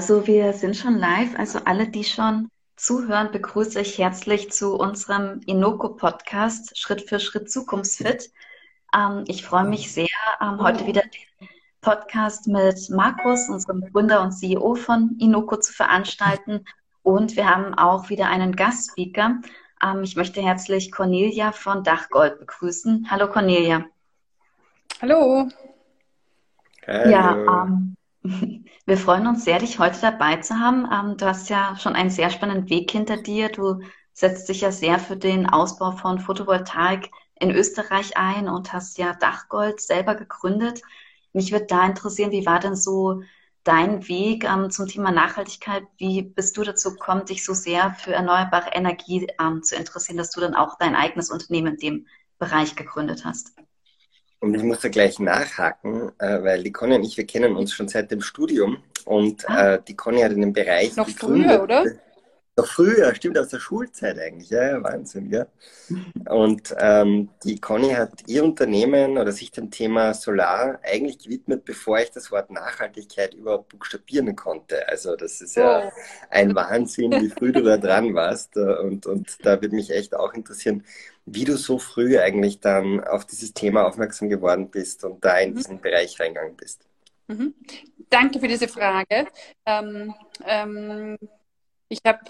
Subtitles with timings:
[0.00, 1.38] Also wir sind schon live.
[1.38, 8.30] Also alle, die schon zuhören, begrüße ich herzlich zu unserem Inoko-Podcast Schritt für Schritt Zukunftsfit.
[8.96, 10.06] Ähm, ich freue mich sehr,
[10.40, 11.48] ähm, heute wieder den
[11.82, 16.64] Podcast mit Markus, unserem Gründer und CEO von Inoko, zu veranstalten.
[17.02, 19.42] Und wir haben auch wieder einen Gastspeaker.
[19.84, 23.08] Ähm, ich möchte herzlich Cornelia von Dachgold begrüßen.
[23.10, 23.84] Hallo Cornelia.
[25.02, 25.46] Hallo.
[26.86, 27.10] Hallo.
[27.10, 27.96] Ja, ähm,
[28.86, 30.88] wir freuen uns sehr, dich heute dabei zu haben.
[30.92, 33.48] Ähm, du hast ja schon einen sehr spannenden Weg hinter dir.
[33.50, 33.80] Du
[34.12, 39.14] setzt dich ja sehr für den Ausbau von Photovoltaik in Österreich ein und hast ja
[39.14, 40.82] Dachgold selber gegründet.
[41.32, 43.22] Mich würde da interessieren, wie war denn so
[43.64, 45.84] dein Weg ähm, zum Thema Nachhaltigkeit?
[45.96, 50.30] Wie bist du dazu gekommen, dich so sehr für erneuerbare Energie ähm, zu interessieren, dass
[50.30, 52.06] du dann auch dein eigenes Unternehmen in dem
[52.38, 53.54] Bereich gegründet hast?
[54.40, 57.74] Und ich muss da gleich nachhaken, äh, weil die Conny und ich, wir kennen uns
[57.74, 59.74] schon seit dem Studium und ah.
[59.74, 61.50] äh, die Conny hat in dem Bereich Noch gegründet.
[61.50, 61.84] früher, oder?
[62.56, 64.50] Noch früher, stimmt, aus der Schulzeit eigentlich.
[64.50, 65.46] Ja, ja Wahnsinn, ja.
[66.28, 72.00] Und ähm, die Conny hat ihr Unternehmen oder sich dem Thema Solar eigentlich gewidmet, bevor
[72.00, 74.88] ich das Wort Nachhaltigkeit überhaupt buchstabieren konnte.
[74.88, 75.90] Also das ist ja oh.
[76.28, 78.56] ein Wahnsinn, wie früh du da dran warst.
[78.56, 80.84] Und, und da würde mich echt auch interessieren,
[81.32, 85.52] wie du so früh eigentlich dann auf dieses Thema aufmerksam geworden bist und da in
[85.52, 85.56] mhm.
[85.56, 86.84] diesen Bereich reingegangen bist.
[87.28, 87.54] Mhm.
[88.08, 89.28] Danke für diese Frage.
[89.64, 90.14] Ähm,
[90.44, 91.16] ähm,
[91.88, 92.20] ich habe,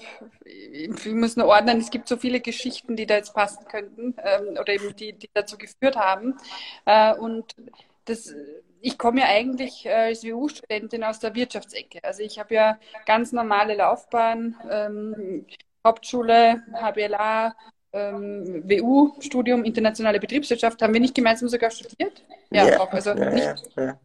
[0.44, 4.56] ich muss nur ordnen, es gibt so viele Geschichten, die da jetzt passen könnten ähm,
[4.58, 6.36] oder eben die, die dazu geführt haben.
[6.84, 7.54] Äh, und
[8.04, 8.34] das,
[8.80, 12.02] ich komme ja eigentlich äh, als WU-Studentin aus der Wirtschaftsecke.
[12.04, 15.46] Also ich habe ja ganz normale Laufbahn, ähm,
[15.84, 17.54] Hauptschule, HBLA,
[17.92, 20.80] ähm, WU-Studium, internationale Betriebswirtschaft.
[20.82, 22.22] Haben wir nicht gemeinsam sogar studiert?
[22.50, 22.92] Ja, ja auch.
[22.92, 23.98] Also ja, nicht, ja,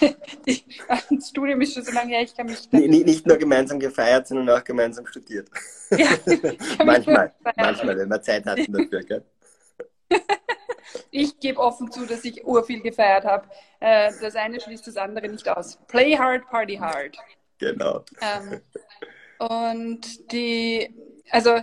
[1.10, 2.70] das Studium ist schon so lange her, ich kann mich.
[2.72, 5.48] Nicht, nicht nur gemeinsam gefeiert, sondern auch gemeinsam studiert.
[5.90, 6.08] Ja,
[6.84, 9.24] manchmal, manchmal, wenn wir Zeit hatten dafür, gell?
[11.10, 13.46] ich gebe offen zu, dass ich urviel gefeiert habe.
[13.78, 15.78] Äh, das eine schließt das andere nicht aus.
[15.86, 17.16] Play hard, party hard.
[17.58, 18.02] Genau.
[18.20, 18.60] Ähm,
[19.38, 20.92] und die,
[21.30, 21.60] also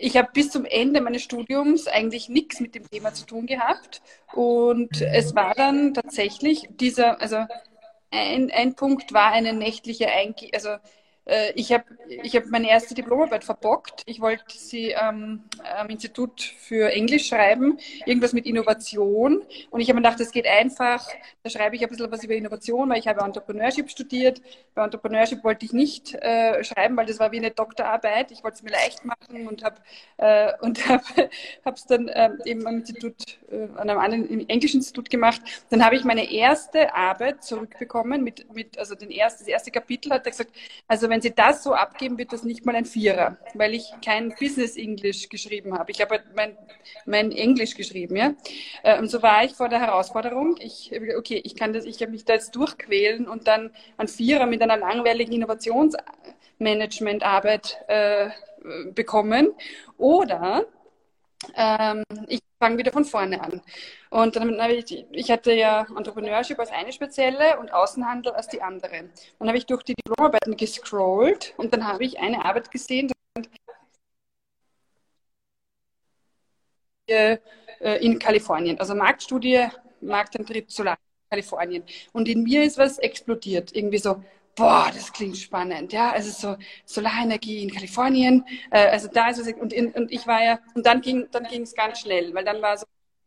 [0.00, 4.02] ich habe bis zum Ende meines Studiums eigentlich nichts mit dem Thema zu tun gehabt.
[4.32, 7.44] Und es war dann tatsächlich dieser, also
[8.10, 10.76] ein, ein Punkt war eine nächtliche Einge also
[11.54, 11.84] ich habe
[12.22, 14.02] ich hab meine erste Diplomarbeit verbockt.
[14.06, 15.44] Ich wollte sie ähm,
[15.78, 19.42] am Institut für Englisch schreiben, irgendwas mit Innovation.
[19.70, 21.06] Und ich habe mir gedacht, das geht einfach.
[21.42, 24.42] Da schreibe ich ein bisschen was über Innovation, weil ich habe Entrepreneurship studiert.
[24.74, 28.30] Bei Entrepreneurship wollte ich nicht äh, schreiben, weil das war wie eine Doktorarbeit.
[28.30, 29.76] Ich wollte es mir leicht machen und habe
[30.18, 30.52] äh,
[31.88, 35.40] dann äh, eben am Institut, äh, an einem anderen im englischen Institut gemacht.
[35.70, 40.12] Dann habe ich meine erste Arbeit zurückbekommen mit, mit also den ersten, das erste Kapitel
[40.12, 40.50] hat er gesagt,
[40.88, 44.30] also wenn Sie das so abgeben, wird das nicht mal ein Vierer, weil ich kein
[44.30, 45.92] Business English geschrieben habe.
[45.92, 46.58] Ich habe halt mein,
[47.06, 48.34] mein Englisch geschrieben, ja.
[48.82, 50.56] Äh, und so war ich vor der Herausforderung.
[50.58, 54.46] Ich, okay, ich kann das, ich habe mich da jetzt durchquälen und dann ein Vierer
[54.46, 58.30] mit einer langweiligen Innovationsmanagementarbeit äh,
[58.92, 59.52] bekommen.
[59.96, 60.66] Oder
[61.56, 63.60] ähm, ich fange wieder von vorne an.
[64.10, 68.62] Und dann habe ich, ich hatte ja Entrepreneurship als eine spezielle und Außenhandel als die
[68.62, 69.10] andere.
[69.38, 73.10] Dann habe ich durch die Diplomarbeiten gescrollt und dann habe ich eine Arbeit gesehen,
[77.06, 77.36] äh,
[78.00, 78.80] in Kalifornien.
[78.80, 79.66] Also Marktstudie,
[80.00, 80.96] Marktantritt Solar
[81.28, 81.82] Kalifornien.
[82.12, 83.74] Und in mir ist was explodiert.
[83.76, 84.22] Irgendwie so,
[84.56, 89.52] boah, das klingt spannend, ja, also so Solarenergie in Kalifornien, äh, also da ist es,
[89.54, 92.44] und, in, und ich war ja, und dann ging dann ging es ganz schnell, weil
[92.44, 92.86] dann war so,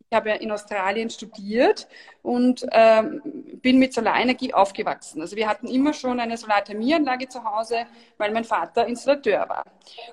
[0.09, 1.88] ich habe ja in Australien studiert
[2.21, 3.21] und ähm,
[3.61, 5.19] bin mit Solarenergie aufgewachsen.
[5.19, 7.85] Also wir hatten immer schon eine Solarthermieanlage zu Hause,
[8.17, 9.65] weil mein Vater Installateur war.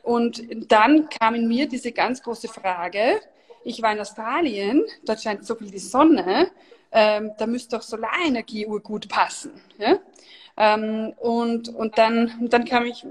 [0.03, 3.21] Und dann kam in mir diese ganz große Frage,
[3.63, 6.51] ich war in Australien, dort scheint so viel die Sonne,
[6.91, 9.53] ähm, da müsste doch Solarenergie urgut passen.
[9.79, 9.99] Ja?
[10.57, 13.05] Ähm, und, und dann, dann kam ich,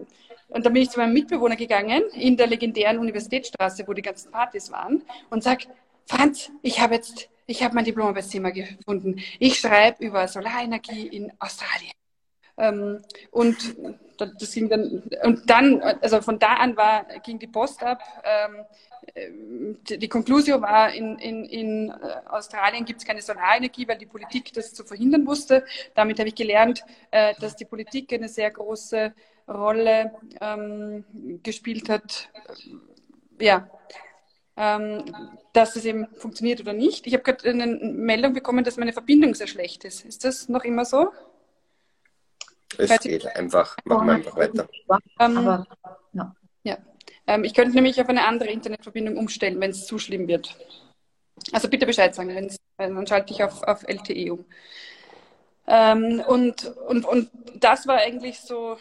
[0.48, 4.32] und dann bin ich zu meinem Mitbewohner gegangen in der legendären Universitätsstraße, wo die ganzen
[4.32, 5.64] Partys waren, und sag,
[6.06, 9.22] Franz, ich habe jetzt, ich habe mein Diplomarbeitsthema gefunden.
[9.40, 11.92] Ich schreibe über Solarenergie in Australien.
[12.58, 13.02] Ähm,
[13.32, 13.76] und
[14.18, 18.02] das ging dann, und dann, also von da an war, ging die Post ab.
[18.24, 18.66] Ähm,
[19.90, 21.94] die Konklusion war, in, in, in äh,
[22.30, 25.66] Australien gibt es keine Solarenergie, weil die Politik das zu verhindern wusste.
[25.94, 29.14] Damit habe ich gelernt, äh, dass die Politik eine sehr große
[29.48, 31.04] Rolle ähm,
[31.44, 32.30] gespielt hat.
[33.40, 33.68] Ja,
[34.56, 35.04] ähm,
[35.52, 37.06] dass es eben funktioniert oder nicht.
[37.06, 40.06] Ich habe gerade eine Meldung bekommen, dass meine Verbindung sehr schlecht ist.
[40.06, 41.12] Ist das noch immer so?
[42.78, 43.76] Es geht einfach.
[43.86, 44.68] Machen wir einfach weiter.
[45.20, 45.68] Ähm, Aber,
[46.14, 46.36] ja.
[46.64, 46.78] ja.
[47.28, 50.56] Ähm, ich könnte nämlich auf eine andere Internetverbindung umstellen, wenn es zu schlimm wird.
[51.52, 54.46] Also bitte Bescheid sagen, wenn's, dann schalte ich auf, auf LTE um.
[55.66, 57.30] Ähm, und, und, und
[57.60, 58.78] das war eigentlich so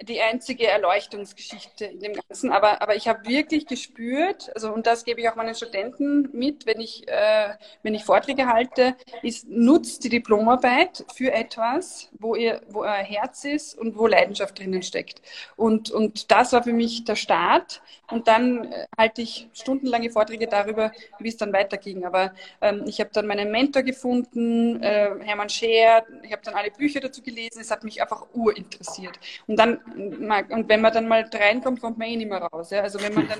[0.00, 2.50] die einzige Erleuchtungsgeschichte in dem Ganzen.
[2.50, 6.66] Aber, aber ich habe wirklich gespürt, also und das gebe ich auch meinen Studenten mit,
[6.66, 12.62] wenn ich, äh, wenn ich Vorträge halte, ist, nutzt die Diplomarbeit für etwas, wo ihr,
[12.68, 15.22] wo euer Herz ist und wo Leidenschaft drinnen steckt.
[15.56, 17.82] Und, und das war für mich der Start.
[18.10, 22.04] Und dann äh, halte ich stundenlange Vorträge darüber, wie es dann weiterging.
[22.04, 26.70] Aber ähm, ich habe dann meinen Mentor gefunden, äh, Hermann Scheer, ich habe dann alle
[26.70, 29.18] Bücher dazu gelesen, es hat mich einfach urinteressiert.
[29.46, 32.70] Und dann und wenn man dann mal reinkommt, kommt man eh nicht mehr raus.
[32.70, 32.82] Ja?
[32.82, 33.38] Also wenn man dann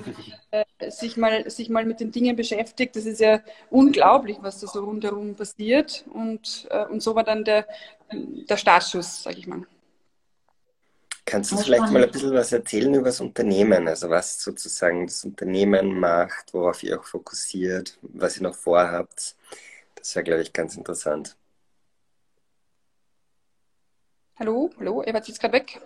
[0.50, 3.40] äh, sich, mal, sich mal mit den Dingen beschäftigt, das ist ja
[3.70, 6.04] unglaublich, was da so rundherum passiert.
[6.12, 7.66] Und, äh, und so war dann der,
[8.12, 9.66] der Startschuss, sage ich mal.
[11.24, 13.86] Kannst du vielleicht mal ein bisschen was erzählen über das Unternehmen?
[13.86, 19.36] Also was sozusagen das Unternehmen macht, worauf ihr auch fokussiert, was ihr noch vorhabt?
[19.94, 21.36] Das wäre, glaube ich, ganz interessant.
[24.38, 25.80] Hallo, hallo, ihr wart jetzt gerade weg.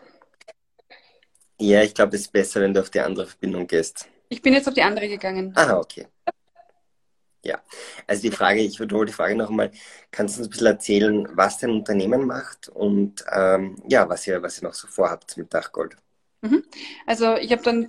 [1.59, 4.09] Ja, ich glaube, es ist besser, wenn du auf die andere Verbindung gehst.
[4.29, 5.53] Ich bin jetzt auf die andere gegangen.
[5.55, 6.07] Ah, okay.
[7.45, 7.63] Ja,
[8.09, 9.71] also die Frage, ich wiederhole die Frage noch einmal,
[10.11, 14.43] kannst du uns ein bisschen erzählen, was dein Unternehmen macht und ähm, ja, was ihr,
[14.43, 15.97] was ihr noch so vorhabt mit Dachgold?
[16.47, 16.65] Mhm.
[17.07, 17.89] Also ich habe dann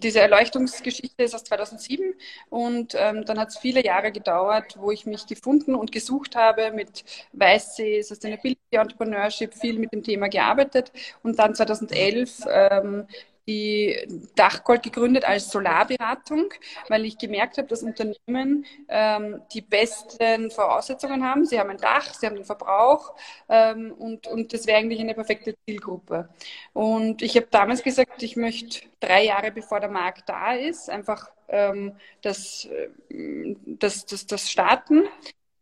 [0.00, 2.14] diese Erleuchtungsgeschichte ist aus 2007
[2.50, 6.72] und ähm, dann hat es viele Jahre gedauert, wo ich mich gefunden und gesucht habe
[6.72, 10.92] mit Weißsee, Sustainability Entrepreneurship, viel mit dem Thema gearbeitet
[11.22, 13.06] und dann 2011 ähm,
[13.46, 13.96] die
[14.34, 16.52] Dachgold gegründet als Solarberatung,
[16.88, 21.44] weil ich gemerkt habe, dass Unternehmen ähm, die besten Voraussetzungen haben.
[21.44, 23.14] Sie haben ein Dach, sie haben den Verbrauch
[23.48, 26.28] ähm, und, und das wäre eigentlich eine perfekte Zielgruppe.
[26.72, 31.30] Und ich habe damals gesagt, ich möchte drei Jahre bevor der Markt da ist, einfach
[31.48, 35.04] ähm, das, äh, das, das, das starten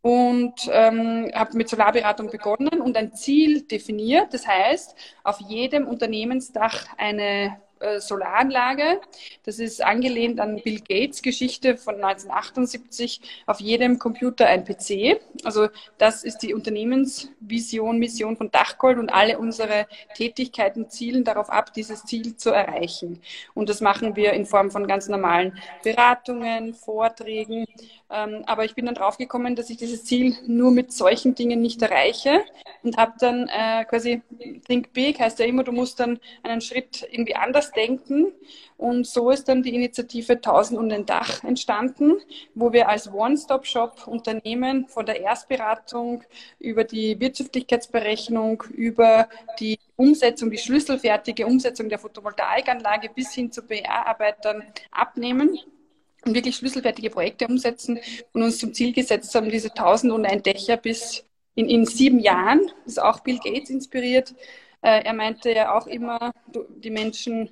[0.03, 4.33] und ähm, habe mit Solarberatung begonnen und ein Ziel definiert.
[4.33, 9.01] Das heißt, auf jedem Unternehmensdach eine äh, Solaranlage.
[9.43, 13.21] Das ist angelehnt an Bill Gates Geschichte von 1978.
[13.45, 15.19] Auf jedem Computer ein PC.
[15.43, 21.73] Also das ist die Unternehmensvision, Mission von Dachgold und alle unsere Tätigkeiten zielen darauf ab,
[21.73, 23.21] dieses Ziel zu erreichen.
[23.53, 27.65] Und das machen wir in Form von ganz normalen Beratungen, Vorträgen.
[28.09, 31.81] Ähm, aber ich bin dann draufgekommen, dass ich dieses Ziel nur mit solchen Dingen nicht
[31.81, 32.43] erreiche
[32.83, 34.21] und habe dann äh, quasi
[34.67, 38.31] Think Big heißt ja immer, du musst dann einen Schritt irgendwie anders denken.
[38.77, 42.13] Und so ist dann die Initiative 1000 und ein Dach entstanden,
[42.55, 46.23] wo wir als One-Stop-Shop Unternehmen von der Erstberatung
[46.59, 49.29] über die Wirtschaftlichkeitsberechnung, über
[49.59, 55.57] die Umsetzung, die schlüsselfertige Umsetzung der Photovoltaikanlage bis hin zu PR-Arbeitern abnehmen
[56.25, 57.99] und wirklich schlüsselfertige Projekte umsetzen
[58.33, 61.25] und uns zum Ziel gesetzt haben, diese 1000 und ein Dächer bis
[61.55, 64.33] in, in sieben Jahren, das ist auch Bill Gates inspiriert,
[64.83, 66.33] äh, er meinte ja auch immer,
[66.77, 67.49] die Menschen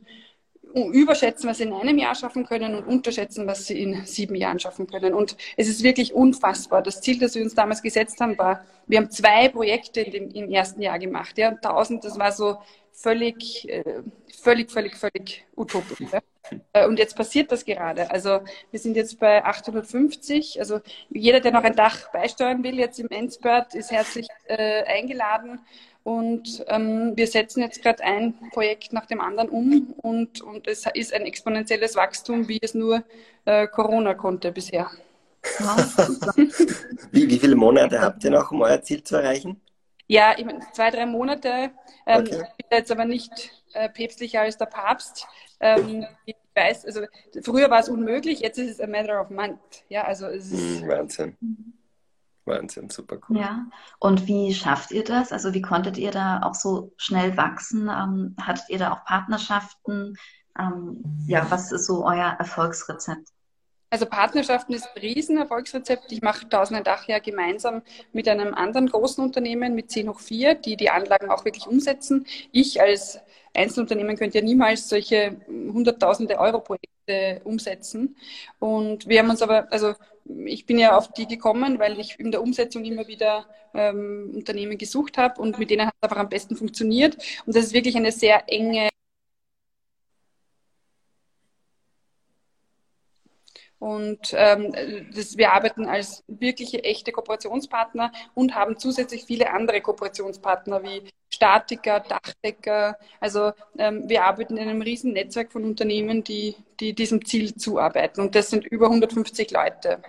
[0.73, 4.59] überschätzen, was sie in einem Jahr schaffen können und unterschätzen, was sie in sieben Jahren
[4.59, 5.13] schaffen können.
[5.13, 6.81] Und es ist wirklich unfassbar.
[6.81, 10.49] Das Ziel, das wir uns damals gesetzt haben, war, wir haben zwei Projekte dem, im
[10.49, 11.37] ersten Jahr gemacht.
[11.37, 12.57] Ja, und 1000, das war so
[12.93, 13.83] völlig, äh,
[14.41, 15.99] völlig, völlig, völlig utopisch.
[16.11, 16.21] Ja.
[16.73, 18.09] Äh, und jetzt passiert das gerade.
[18.11, 20.59] Also wir sind jetzt bei 850.
[20.59, 25.59] Also jeder, der noch ein Dach beisteuern will, jetzt im Endspurt, ist herzlich äh, eingeladen.
[26.03, 30.85] Und ähm, wir setzen jetzt gerade ein Projekt nach dem anderen um und, und es
[30.93, 33.03] ist ein exponentielles Wachstum, wie es nur
[33.45, 34.89] äh, Corona konnte bisher.
[37.11, 39.61] wie, wie viele Monate habt ihr noch, um euer Ziel zu erreichen?
[40.07, 41.71] Ja, ich meine, zwei, drei Monate.
[42.05, 42.43] Ähm, okay.
[42.57, 45.25] Ich bin jetzt aber nicht äh, päpstlicher als der Papst.
[45.59, 47.01] Ähm, ich weiß, also
[47.43, 49.59] früher war es unmöglich, jetzt ist es a matter of month.
[49.89, 50.81] Ja, also es ist.
[50.81, 51.37] Hm, Wahnsinn.
[52.51, 53.39] Wahnsinn, super cool.
[53.39, 53.65] Ja,
[53.99, 55.31] und wie schafft ihr das?
[55.31, 57.89] Also wie konntet ihr da auch so schnell wachsen?
[57.89, 60.17] Ähm, hattet ihr da auch Partnerschaften?
[60.59, 63.29] Ähm, ja, was ist so euer Erfolgsrezept?
[63.89, 66.11] Also Partnerschaften ist ein Riesenerfolgsrezept.
[66.13, 67.81] Ich mache Tausend Dach ja gemeinsam
[68.13, 72.25] mit einem anderen großen Unternehmen, mit 10 hoch 4, die die Anlagen auch wirklich umsetzen.
[72.53, 73.19] Ich als
[73.53, 78.15] Einzelunternehmen könnte ja niemals solche hunderttausende Euro Projekte umsetzen.
[78.59, 82.31] Und wir haben uns aber, also ich bin ja auf die gekommen, weil ich in
[82.31, 86.29] der Umsetzung immer wieder ähm, Unternehmen gesucht habe und mit denen hat es einfach am
[86.29, 87.17] besten funktioniert.
[87.45, 88.89] Und das ist wirklich eine sehr enge
[93.81, 94.75] Und ähm,
[95.15, 101.01] das, wir arbeiten als wirkliche echte Kooperationspartner und haben zusätzlich viele andere Kooperationspartner wie
[101.33, 102.99] Statiker, Dachdecker.
[103.19, 108.21] Also ähm, wir arbeiten in einem riesen Netzwerk von Unternehmen, die, die diesem Ziel zuarbeiten.
[108.21, 109.99] Und das sind über 150 Leute.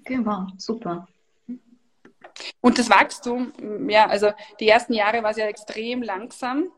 [0.00, 1.08] Okay, wow, super.
[2.60, 6.70] Und das Wachstum, ja, also die ersten Jahre war es ja extrem langsam.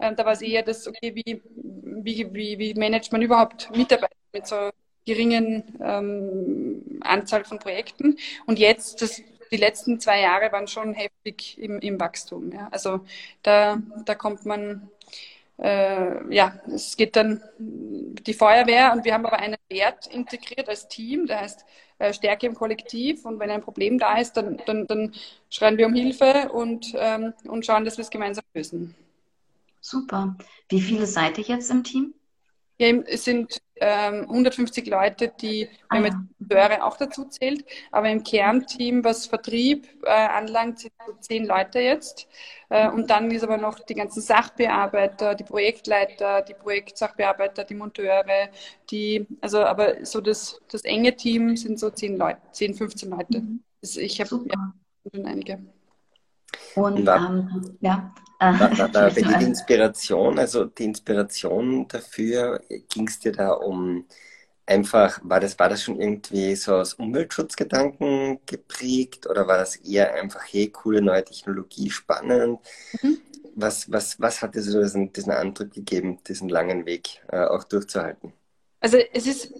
[0.00, 4.15] Ähm, da war es eher das, okay, wie, wie, wie, wie managt man überhaupt Mitarbeiter
[4.32, 4.70] mit so
[5.06, 8.18] geringen ähm, Anzahl von Projekten.
[8.46, 12.52] Und jetzt, das, die letzten zwei Jahre waren schon heftig im, im Wachstum.
[12.52, 12.68] Ja.
[12.70, 13.00] Also
[13.42, 14.90] da, da kommt man,
[15.58, 20.88] äh, ja, es geht dann die Feuerwehr und wir haben aber einen Wert integriert als
[20.88, 21.64] Team, der heißt
[21.98, 23.24] äh, Stärke im Kollektiv.
[23.24, 25.14] Und wenn ein Problem da ist, dann, dann, dann
[25.48, 28.94] schreien wir um Hilfe und, ähm, und schauen, dass wir es gemeinsam lösen.
[29.80, 30.36] Super.
[30.68, 32.12] Wie viele seid ihr jetzt im Team?
[32.78, 37.64] Ja, es sind ähm, 150 Leute, die, wenn ah, man die Dörre auch dazu zählt,
[37.90, 42.26] aber im Kernteam, was Vertrieb äh, anlangt, sind so zehn Leute jetzt.
[42.68, 48.48] Äh, und dann ist aber noch die ganzen Sachbearbeiter, die Projektleiter, die Projektsachbearbeiter, die Monteure,
[48.90, 53.40] die, also aber so das, das enge Team sind so zehn Leute, 10, 15 Leute.
[53.40, 53.62] Mhm.
[53.82, 54.72] Also ich habe ja,
[55.14, 55.58] schon einige.
[56.74, 58.12] Und ähm, ja.
[58.38, 64.04] War, war bei dir die Inspiration, also die Inspiration dafür, ging es dir da um
[64.66, 70.14] einfach, war das, war das schon irgendwie so aus Umweltschutzgedanken geprägt oder war das eher
[70.14, 72.60] einfach, hey, coole neue Technologie, spannend?
[73.02, 73.18] Mhm.
[73.54, 77.64] Was, was, was hat dir so diesen, diesen Antrieb gegeben, diesen langen Weg äh, auch
[77.64, 78.32] durchzuhalten?
[78.80, 79.54] Also es ist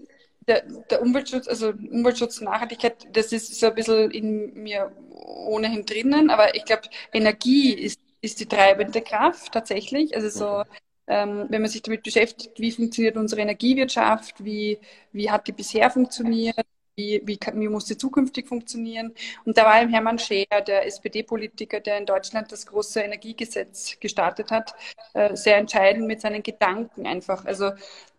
[0.47, 6.31] der, der Umweltschutz, also Umweltschutz, Nachhaltigkeit, das ist so ein bisschen in mir ohnehin drinnen,
[6.31, 10.15] aber ich glaube, Energie ist, ist die treibende Kraft tatsächlich.
[10.15, 10.65] Also so,
[11.07, 14.79] ähm, wenn man sich damit beschäftigt, wie funktioniert unsere Energiewirtschaft, wie,
[15.13, 16.57] wie hat die bisher funktioniert,
[16.97, 19.15] wie, wie, kann, wie muss sie zukünftig funktionieren.
[19.45, 24.51] Und da war eben Hermann Scheer, der SPD-Politiker, der in Deutschland das große Energiegesetz gestartet
[24.51, 24.75] hat,
[25.15, 27.45] äh, sehr entscheidend mit seinen Gedanken einfach.
[27.45, 27.73] Also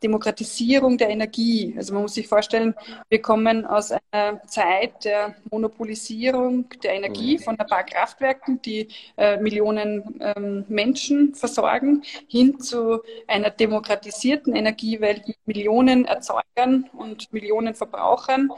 [0.03, 1.73] Demokratisierung der Energie.
[1.77, 2.73] Also man muss sich vorstellen,
[3.09, 7.41] wir kommen aus einer Zeit der Monopolisierung der Energie mhm.
[7.41, 8.87] von ein paar Kraftwerken, die
[9.17, 17.73] äh, Millionen ähm, Menschen versorgen, hin zu einer demokratisierten Energiewelt mit Millionen Erzeugern und Millionen
[17.73, 18.49] Verbrauchern.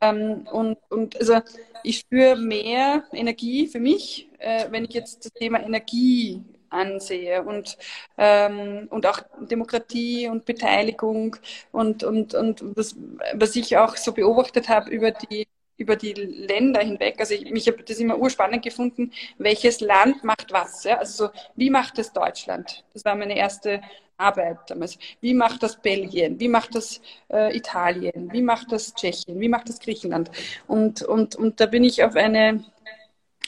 [0.00, 1.40] Ähm, und, und also
[1.84, 7.78] ich spüre mehr Energie für mich, äh, wenn ich jetzt das Thema Energie ansehe und,
[8.18, 11.36] ähm, und auch Demokratie und Beteiligung
[11.72, 12.96] und, und, und was,
[13.34, 15.46] was ich auch so beobachtet habe über die
[15.78, 17.16] über die Länder hinweg.
[17.18, 20.84] Also ich, mich habe das immer urspannend gefunden, welches Land macht was.
[20.84, 20.98] Ja?
[20.98, 22.84] Also so, wie macht das Deutschland?
[22.94, 23.80] Das war meine erste
[24.16, 24.98] Arbeit damals.
[25.20, 26.38] Wie macht das Belgien?
[26.38, 28.32] Wie macht das äh, Italien?
[28.32, 29.40] Wie macht das Tschechien?
[29.40, 30.30] Wie macht das Griechenland?
[30.66, 32.64] Und, und, und da bin ich auf eine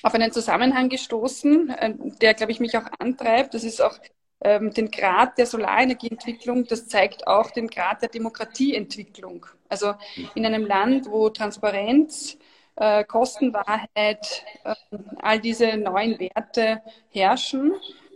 [0.03, 3.55] auf einen Zusammenhang gestoßen, äh, der, glaube ich, mich auch antreibt.
[3.55, 3.99] Das ist auch
[4.45, 9.47] ähm, den Grad der Solarenergieentwicklung, das zeigt auch den Grad der Demokratieentwicklung.
[9.69, 9.95] Also
[10.35, 12.37] in einem Land, wo Transparenz,
[12.77, 14.75] äh, Kostenwahrheit, äh,
[15.23, 17.73] all diese neuen Werte herrschen,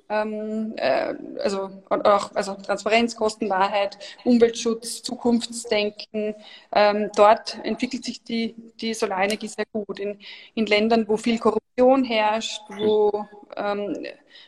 [0.08, 6.34] ähm, äh, also auch also Transparenz, Kostenwahrheit, Umweltschutz, Zukunftsdenken.
[6.72, 9.98] Ähm, dort entwickelt sich die, die Solarenergie sehr gut.
[9.98, 10.18] In,
[10.54, 14.06] in Ländern, wo viel Korruption herrscht, wo, ähm,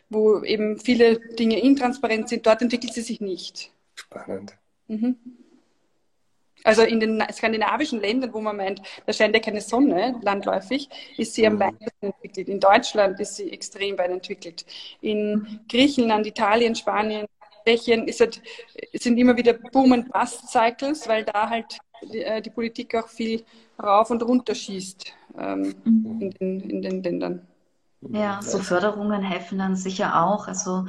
[0.08, 3.70] wo eben viele Dinge intransparent sind, dort entwickelt sie sich nicht.
[3.94, 4.56] Spannend.
[4.88, 5.16] Mhm.
[6.64, 11.34] Also in den skandinavischen Ländern, wo man meint, da scheint ja keine Sonne landläufig, ist
[11.34, 11.60] sie am mhm.
[11.60, 12.48] weitesten entwickelt.
[12.48, 14.66] In Deutschland ist sie extrem weit entwickelt.
[15.00, 17.26] In Griechenland, Italien, Spanien,
[17.66, 18.42] Tschechien ist halt,
[18.94, 23.44] sind immer wieder Boom- and Bust-Cycles, weil da halt die, äh, die, Politik auch viel
[23.82, 26.20] rauf und runter schießt ähm, mhm.
[26.20, 27.46] in, den, in den Ländern.
[28.00, 30.48] Ja, so Förderungen helfen dann sicher auch.
[30.48, 30.86] Also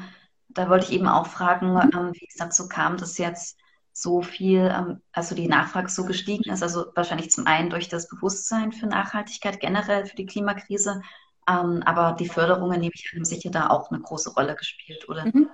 [0.49, 3.57] da wollte ich eben auch fragen, ähm, wie es dazu kam, dass jetzt
[3.93, 6.63] so viel, ähm, also die Nachfrage so gestiegen ist.
[6.63, 11.01] Also wahrscheinlich zum einen durch das Bewusstsein für Nachhaltigkeit generell, für die Klimakrise,
[11.47, 15.07] ähm, aber die Förderungen, nehme ich an, haben sicher da auch eine große Rolle gespielt,
[15.09, 15.25] oder?
[15.25, 15.49] Mhm.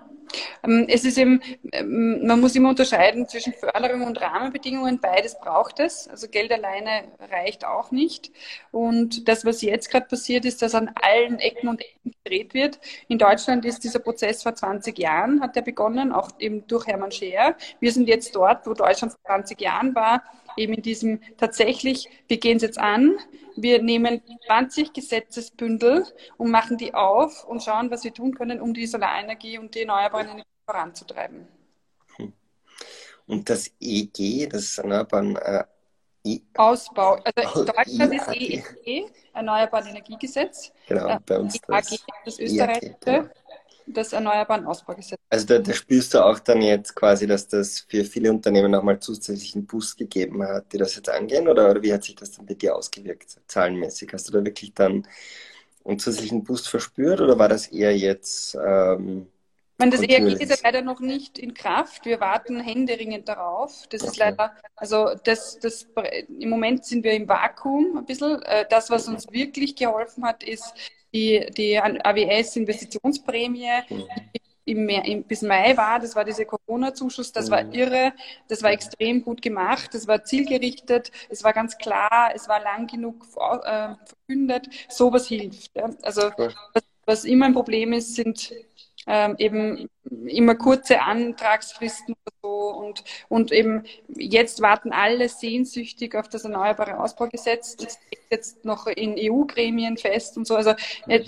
[0.63, 1.41] Ähm, es ist eben,
[1.72, 5.00] ähm, man muss immer unterscheiden zwischen Förderung und Rahmenbedingungen.
[5.00, 6.07] Beides braucht es.
[6.07, 8.31] Also Geld alleine reicht auch nicht.
[8.72, 12.79] Und das, was jetzt gerade passiert, ist, dass an allen Ecken und Ecken gedreht wird.
[13.07, 17.12] In Deutschland ist dieser Prozess vor 20 Jahren, hat er begonnen, auch eben durch Hermann
[17.12, 17.55] Scheer.
[17.79, 20.24] Wir sind jetzt dort, wo Deutschland vor 20 Jahren war,
[20.57, 23.17] eben in diesem tatsächlich, wir gehen es jetzt an,
[23.57, 26.05] wir nehmen 20 Gesetzesbündel
[26.37, 29.81] und machen die auf und schauen, was wir tun können, um die Solarenergie und die
[29.81, 31.47] erneuerbaren Energien voranzutreiben.
[33.25, 35.63] Und das EG, das Erneuerbaren äh,
[36.55, 37.19] Ausbau.
[37.23, 40.71] Also in Deutschland ist EEG, Erneuerbaren Energiegesetz.
[40.87, 43.29] Genau, äh, bei uns das, AG, das österreichische, genau.
[43.88, 45.20] Das Erneuerbaren Ausbaugesetz.
[45.29, 49.00] Also da, da, spürst du auch dann jetzt quasi, dass das für viele Unternehmen nochmal
[49.00, 51.48] zusätzlichen Boost gegeben hat, die das jetzt angehen?
[51.48, 54.12] Oder, oder wie hat sich das dann bei dir ausgewirkt, zahlenmäßig?
[54.13, 55.08] Hast du da wirklich dann
[55.86, 58.56] einen zusätzlichen Boost verspürt oder war das eher jetzt...
[58.56, 59.27] Ähm,
[59.79, 62.06] meine, das ERG ist ja leider noch nicht in Kraft.
[62.06, 63.86] Wir warten händeringend darauf.
[63.89, 64.10] Das okay.
[64.10, 65.88] ist leider, also das, das,
[66.39, 68.41] im Moment sind wir im Vakuum ein bisschen.
[68.41, 70.74] Äh, das, was uns wirklich geholfen hat, ist
[71.17, 74.03] die, die AWS-Investitionsprämie, mhm.
[74.65, 76.00] im, Mai, im, bis Mai war.
[76.00, 77.31] Das war dieser Corona-Zuschuss.
[77.31, 77.51] Das mhm.
[77.51, 78.13] war irre.
[78.47, 79.93] Das war extrem gut gemacht.
[79.93, 81.12] Das war zielgerichtet.
[81.29, 82.31] Es war ganz klar.
[82.36, 84.67] Es war lang genug äh, verkündet.
[84.89, 85.71] Sowas hilft.
[85.75, 85.89] Ja.
[86.03, 86.31] Also,
[86.74, 88.53] was, was immer ein Problem ist, sind
[89.07, 89.89] ähm, eben
[90.27, 93.83] immer kurze Antragsfristen so und, und eben
[94.15, 97.75] jetzt warten alle sehnsüchtig auf das Erneuerbare Ausbaugesetz.
[97.75, 100.55] Das steht jetzt noch in EU-Gremien fest und so.
[100.55, 100.71] Also
[101.07, 101.23] äh,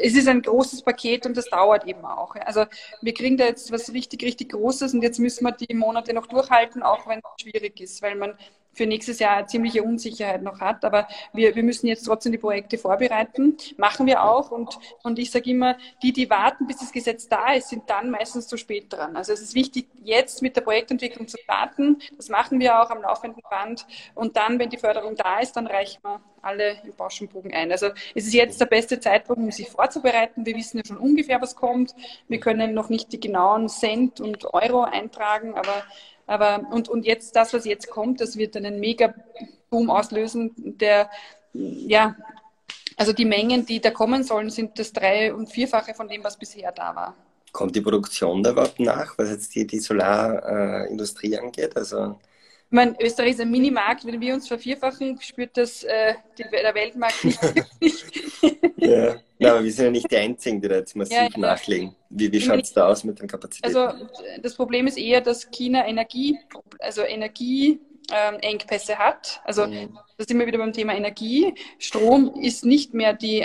[0.00, 2.34] es ist ein großes Paket und das dauert eben auch.
[2.36, 2.64] Also
[3.02, 6.26] wir kriegen da jetzt was richtig, richtig Großes und jetzt müssen wir die Monate noch
[6.26, 8.36] durchhalten, auch wenn es schwierig ist, weil man
[8.74, 10.84] für nächstes Jahr ziemliche Unsicherheit noch hat.
[10.84, 13.56] Aber wir, wir müssen jetzt trotzdem die Projekte vorbereiten.
[13.76, 14.50] Machen wir auch.
[14.50, 18.10] Und, und ich sage immer, die, die warten, bis das Gesetz da ist, sind dann
[18.10, 19.16] meistens zu spät dran.
[19.16, 21.98] Also es ist wichtig, jetzt mit der Projektentwicklung zu starten.
[22.16, 23.86] Das machen wir auch am laufenden Band.
[24.14, 27.72] Und dann, wenn die Förderung da ist, dann reichen wir alle im Bauschenbogen ein.
[27.72, 30.44] Also es ist jetzt der beste Zeitpunkt, um sich vorzubereiten.
[30.44, 31.94] Wir wissen ja schon ungefähr, was kommt.
[32.28, 35.84] Wir können noch nicht die genauen Cent und Euro eintragen, aber
[36.26, 41.10] aber und, und jetzt das, was jetzt kommt, das wird einen Mega-Boom auslösen, der
[41.52, 42.16] ja,
[42.96, 46.38] also die Mengen, die da kommen sollen, sind das drei- und vierfache von dem, was
[46.38, 47.14] bisher da war.
[47.52, 51.76] Kommt die Produktion da überhaupt nach, was jetzt die, die Solarindustrie angeht?
[51.76, 52.18] Also
[52.74, 54.04] meine, Österreich ist ein Minimarkt.
[54.04, 58.04] Wenn wir uns vervierfachen, spürt das äh, die, der Weltmarkt nicht wirklich.
[58.76, 59.16] ja.
[59.38, 61.94] ja, aber wir sind ja nicht die Einzigen, die da jetzt massiv ja, nachlegen.
[62.10, 63.76] Wie, wie schaut es da aus mit den Kapazitäten?
[63.76, 64.06] Also
[64.42, 66.38] das Problem ist eher, dass China Energie,
[66.80, 69.40] also Energieengpässe ähm, hat.
[69.44, 69.98] Also mhm.
[70.18, 71.54] da sind wir wieder beim Thema Energie.
[71.78, 73.44] Strom ist nicht mehr die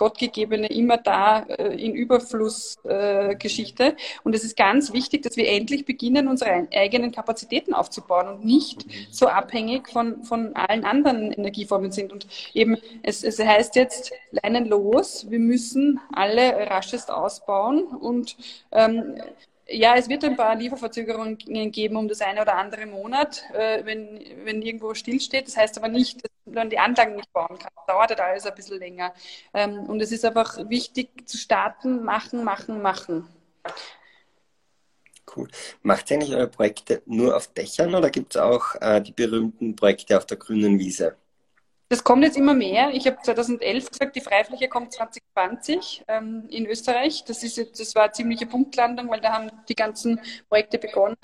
[0.00, 3.84] gottgegebene, immer da äh, in Überflussgeschichte.
[3.84, 8.44] Äh, und es ist ganz wichtig, dass wir endlich beginnen, unsere eigenen Kapazitäten aufzubauen und
[8.44, 12.14] nicht so abhängig von, von allen anderen Energieformen sind.
[12.14, 18.36] Und eben, es, es heißt jetzt, Leinen los, wir müssen alle raschest ausbauen und
[18.72, 19.16] ähm,
[19.70, 21.38] ja, es wird ein paar Lieferverzögerungen
[21.70, 25.46] geben um das eine oder andere Monat, äh, wenn, wenn irgendwo stillsteht.
[25.46, 27.70] Das heißt aber nicht, dass man die Anlagen nicht bauen kann.
[27.76, 29.14] Das dauert halt alles ein bisschen länger.
[29.54, 33.28] Ähm, und es ist einfach wichtig zu starten, machen, machen, machen.
[35.34, 35.48] Cool.
[35.82, 39.76] Macht ihr eigentlich eure Projekte nur auf Dächern oder gibt es auch äh, die berühmten
[39.76, 41.16] Projekte auf der grünen Wiese?
[41.90, 42.90] Das kommt jetzt immer mehr.
[42.92, 47.24] Ich habe 2011 gesagt, die Freifläche kommt 2020 ähm, in Österreich.
[47.24, 51.16] Das, ist das war eine ziemliche Punktlandung, weil da haben die ganzen Projekte begonnen.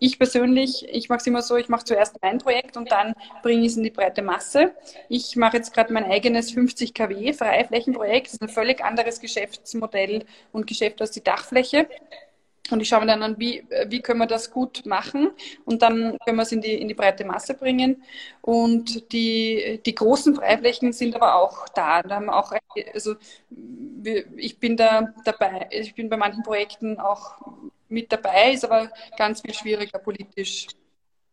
[0.00, 3.60] Ich persönlich, ich mache es immer so, ich mache zuerst mein Projekt und dann bringe
[3.60, 4.74] ich es in die breite Masse.
[5.08, 8.26] Ich mache jetzt gerade mein eigenes 50 kW Freiflächenprojekt.
[8.26, 11.86] Das ist ein völlig anderes Geschäftsmodell und Geschäft als die Dachfläche.
[12.70, 15.30] Und ich schaue mir dann an, wie, wie können wir das gut machen
[15.64, 18.02] und dann können wir es in die, in die breite Masse bringen.
[18.42, 22.02] Und die, die großen Freiflächen sind aber auch da.
[22.02, 22.52] da haben auch,
[22.92, 23.14] also
[24.36, 27.38] ich bin da dabei, ich bin bei manchen Projekten auch
[27.88, 30.66] mit dabei, ist aber ganz viel schwieriger politisch.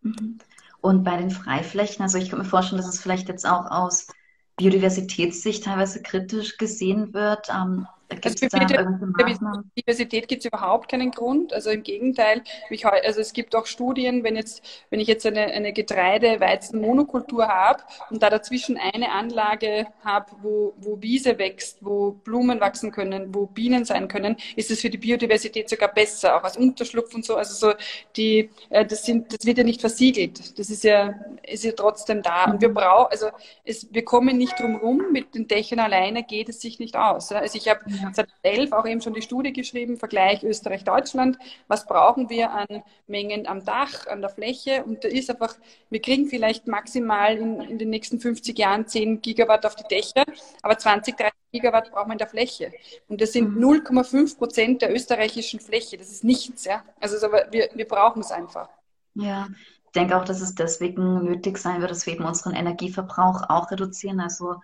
[0.01, 0.39] Mhm.
[0.81, 4.07] Und bei den Freiflächen, also ich kann mir vorstellen, dass es vielleicht jetzt auch aus
[4.55, 7.49] Biodiversitätstätigkeit teilweise kritisch gesehen wird.
[7.49, 11.53] Ähm, also für Diversität gibt es überhaupt keinen Grund.
[11.53, 15.45] Also im Gegenteil, ich, also es gibt auch Studien, wenn jetzt, wenn ich jetzt eine,
[15.45, 22.59] eine Getreide-Weizen-Monokultur habe und da dazwischen eine Anlage habe, wo, wo Wiese wächst, wo Blumen
[22.59, 26.57] wachsen können, wo Bienen sein können, ist es für die Biodiversität sogar besser, auch als
[26.57, 27.35] Unterschlupf und so.
[27.35, 27.75] Also so
[28.15, 30.59] die, äh, das sind, das wird ja nicht versiegelt.
[30.59, 32.45] Das ist ja, ist ja trotzdem da.
[32.45, 33.27] Und wir brauchen, also
[33.63, 35.11] es, wir kommen nicht drum rum.
[35.11, 37.31] Mit den Dächern alleine geht es sich nicht aus.
[37.31, 41.37] Also ich habe 2011 auch eben schon die Studie geschrieben, Vergleich Österreich-Deutschland.
[41.67, 44.83] Was brauchen wir an Mengen am Dach, an der Fläche?
[44.83, 45.55] Und da ist einfach,
[45.89, 50.25] wir kriegen vielleicht maximal in, in den nächsten 50 Jahren 10 Gigawatt auf die Dächer,
[50.61, 52.71] aber 20, 30 Gigawatt brauchen wir in der Fläche.
[53.07, 54.37] Und das sind 0,5 mhm.
[54.37, 55.97] Prozent der österreichischen Fläche.
[55.97, 56.83] Das ist nichts, ja.
[56.99, 58.69] Also wir, wir brauchen es einfach.
[59.13, 59.47] Ja,
[59.85, 63.71] ich denke auch, dass es deswegen nötig sein wird, dass wir eben unseren Energieverbrauch auch
[63.71, 64.19] reduzieren.
[64.19, 64.55] Also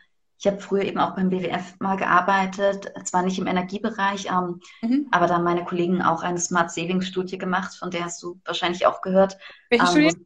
[0.41, 5.07] ich habe früher eben auch beim BWF mal gearbeitet, zwar nicht im Energiebereich, ähm, mhm.
[5.11, 8.41] aber da haben meine Kollegen auch eine Smart Savings Studie gemacht, von der hast du
[8.43, 9.37] wahrscheinlich auch gehört.
[9.69, 10.25] Welche ähm, Studie?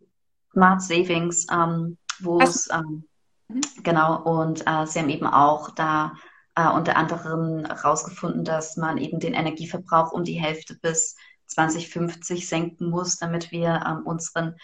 [0.53, 3.03] Smart Savings, ähm, wo es, ähm,
[3.49, 3.59] mhm.
[3.83, 6.13] genau, und äh, sie haben eben auch da
[6.55, 12.89] äh, unter anderem herausgefunden, dass man eben den Energieverbrauch um die Hälfte bis 2050 senken
[12.89, 14.55] muss, damit wir ähm, unseren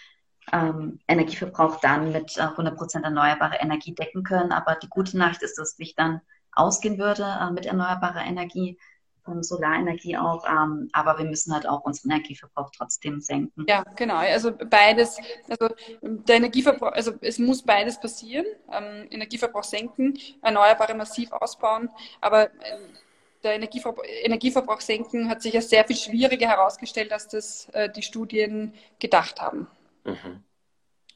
[0.52, 4.52] ähm, Energieverbrauch dann mit äh, 100% erneuerbarer Energie decken können.
[4.52, 6.22] Aber die gute Nachricht ist, dass es nicht dann
[6.54, 8.78] ausgehen würde äh, mit erneuerbarer Energie,
[9.28, 10.46] ähm, Solarenergie auch.
[10.48, 13.66] Ähm, aber wir müssen halt auch unseren Energieverbrauch trotzdem senken.
[13.68, 14.18] Ja, genau.
[14.18, 15.18] Also beides,
[15.50, 18.46] also der Energieverbrauch, also es muss beides passieren.
[18.72, 21.90] Ähm, Energieverbrauch senken, Erneuerbare massiv ausbauen.
[22.20, 22.78] Aber äh,
[23.44, 28.04] der Energieverbrauch, Energieverbrauch senken hat sich ja sehr viel schwieriger herausgestellt, als das äh, die
[28.04, 29.68] Studien gedacht haben.
[30.04, 30.44] Mhm.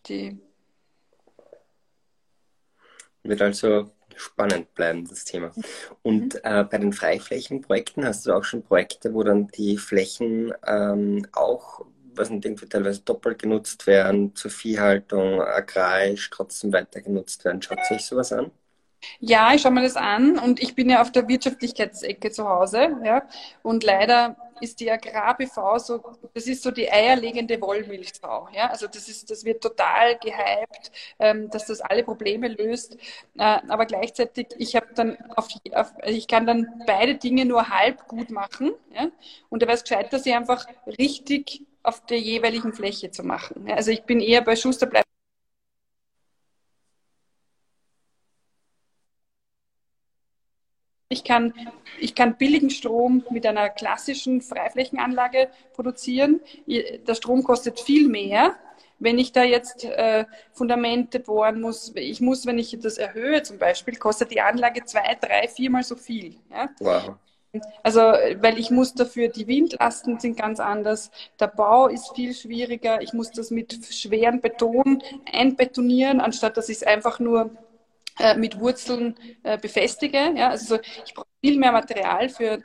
[0.07, 0.39] Die
[3.23, 5.51] wird also spannend bleiben, das Thema.
[6.03, 6.39] Und mhm.
[6.43, 11.85] äh, bei den Freiflächenprojekten hast du auch schon Projekte, wo dann die Flächen ähm, auch,
[12.13, 17.61] was nicht irgendwie teilweise doppelt genutzt werden, zur Viehhaltung, agrarisch trotzdem weiter genutzt werden.
[17.61, 18.51] Schaut sich sowas an?
[19.19, 22.97] Ja, ich schaue mir das an und ich bin ja auf der Wirtschaftlichkeitsecke zu Hause.
[23.03, 23.27] Ja,
[23.61, 28.49] und leider ist die Agrar-BV so, das ist so die eierlegende Wollmilchsau.
[28.53, 32.95] Ja, also das ist, das wird total gehypt, ähm, dass das alle Probleme löst.
[33.37, 38.29] Äh, aber gleichzeitig, ich dann auf, auf, ich kann dann beide Dinge nur halb gut
[38.29, 38.73] machen.
[38.93, 39.07] Ja,
[39.49, 40.65] und da wäre es gescheiter, sie einfach
[40.99, 43.67] richtig auf der jeweiligen Fläche zu machen.
[43.67, 45.05] Ja, also ich bin eher bei Schuster bleibt
[51.09, 51.53] Ich kann,
[51.99, 56.41] ich kann billigen Strom mit einer klassischen Freiflächenanlage produzieren.
[56.67, 58.55] Der Strom kostet viel mehr.
[58.97, 63.59] Wenn ich da jetzt äh, Fundamente bohren muss, ich muss, wenn ich das erhöhe zum
[63.59, 66.37] Beispiel, kostet die Anlage zwei, drei, viermal so viel.
[66.49, 66.69] Ja?
[66.79, 67.15] Wow.
[67.83, 73.01] Also, weil ich muss dafür, die Windlasten sind ganz anders, der Bau ist viel schwieriger,
[73.01, 77.51] ich muss das mit schweren Beton einbetonieren, anstatt dass ich es einfach nur
[78.19, 80.33] äh, mit Wurzeln äh, befestige.
[80.35, 80.49] Ja?
[80.49, 82.63] Also ich brauche viel mehr Material für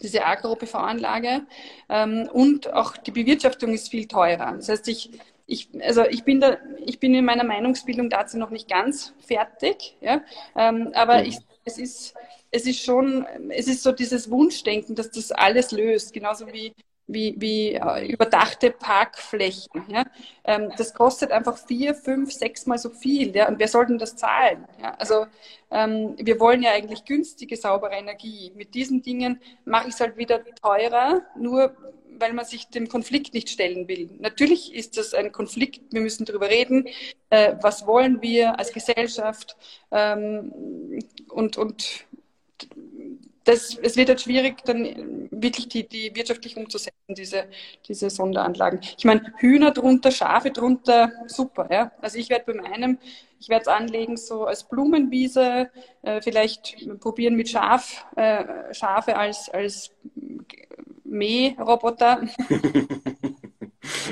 [0.00, 1.42] diese Agro-PV-Anlage
[1.88, 4.54] ähm, und auch die Bewirtschaftung ist viel teurer.
[4.56, 5.10] Das heißt, ich,
[5.46, 9.96] ich, also ich, bin da, ich bin in meiner Meinungsbildung dazu noch nicht ganz fertig,
[10.00, 10.22] ja?
[10.56, 11.26] Ähm, aber mhm.
[11.26, 12.14] ich, es, ist,
[12.50, 16.74] es ist schon, es ist so dieses Wunschdenken, dass das alles löst, genauso wie
[17.12, 19.84] wie, wie äh, überdachte Parkflächen.
[19.88, 20.04] Ja?
[20.44, 23.34] Ähm, das kostet einfach vier, fünf, sechs Mal so viel.
[23.34, 23.48] Ja?
[23.48, 24.66] Und wer soll denn das zahlen?
[24.80, 24.94] Ja?
[24.98, 25.26] Also
[25.70, 28.52] ähm, wir wollen ja eigentlich günstige, saubere Energie.
[28.54, 31.74] Mit diesen Dingen mache ich es halt wieder teurer, nur
[32.18, 34.10] weil man sich dem Konflikt nicht stellen will.
[34.18, 36.86] Natürlich ist das ein Konflikt, wir müssen darüber reden,
[37.30, 39.56] äh, was wollen wir als Gesellschaft
[39.90, 40.52] ähm,
[41.28, 42.06] und, und
[43.44, 47.44] das, es wird halt schwierig, dann wirklich die, die wirtschaftlich umzusetzen, diese,
[47.88, 48.80] diese Sonderanlagen.
[48.96, 51.68] Ich meine, Hühner drunter, Schafe drunter, super.
[51.70, 51.92] Ja?
[52.00, 52.98] Also ich werde bei meinem,
[53.40, 55.70] ich werde es anlegen so als Blumenwiese,
[56.02, 59.92] äh, vielleicht probieren mit Schaf, äh, Schafe als, als
[61.04, 62.22] Mähroboter.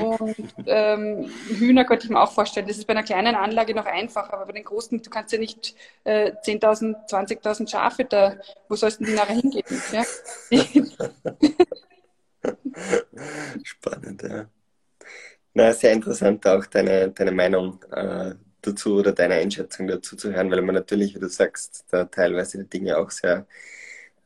[0.00, 2.66] Und ähm, Hühner könnte ich mir auch vorstellen.
[2.66, 5.38] Das ist bei einer kleinen Anlage noch einfacher, aber bei den großen, du kannst ja
[5.38, 8.37] nicht äh, 10.000, 20.000 Schafe da,
[8.68, 9.80] wo sollst du die nachher hingeben?
[9.92, 10.02] Ja?
[13.62, 14.48] Spannend, ja.
[15.54, 20.50] Na, sehr interessant auch deine, deine Meinung äh, dazu oder deine Einschätzung dazu zu hören,
[20.50, 23.46] weil man natürlich, wie du sagst, da teilweise die Dinge auch sehr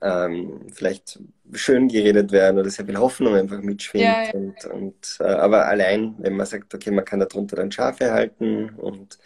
[0.05, 1.19] ähm, vielleicht
[1.55, 4.05] schön geredet werden oder sehr viel Hoffnung einfach mitschwingt.
[4.05, 4.33] Ja, ja.
[4.33, 8.71] Und, und äh, aber allein, wenn man sagt, okay, man kann darunter dann Schafe halten
[8.77, 9.19] und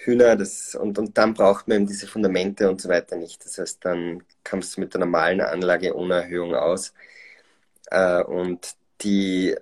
[0.00, 3.44] Hühner, das, und, und dann braucht man eben diese Fundamente und so weiter nicht.
[3.44, 6.92] Das heißt, dann kommst du mit der normalen Anlage ohne Erhöhung aus.
[7.90, 9.54] Äh, und die,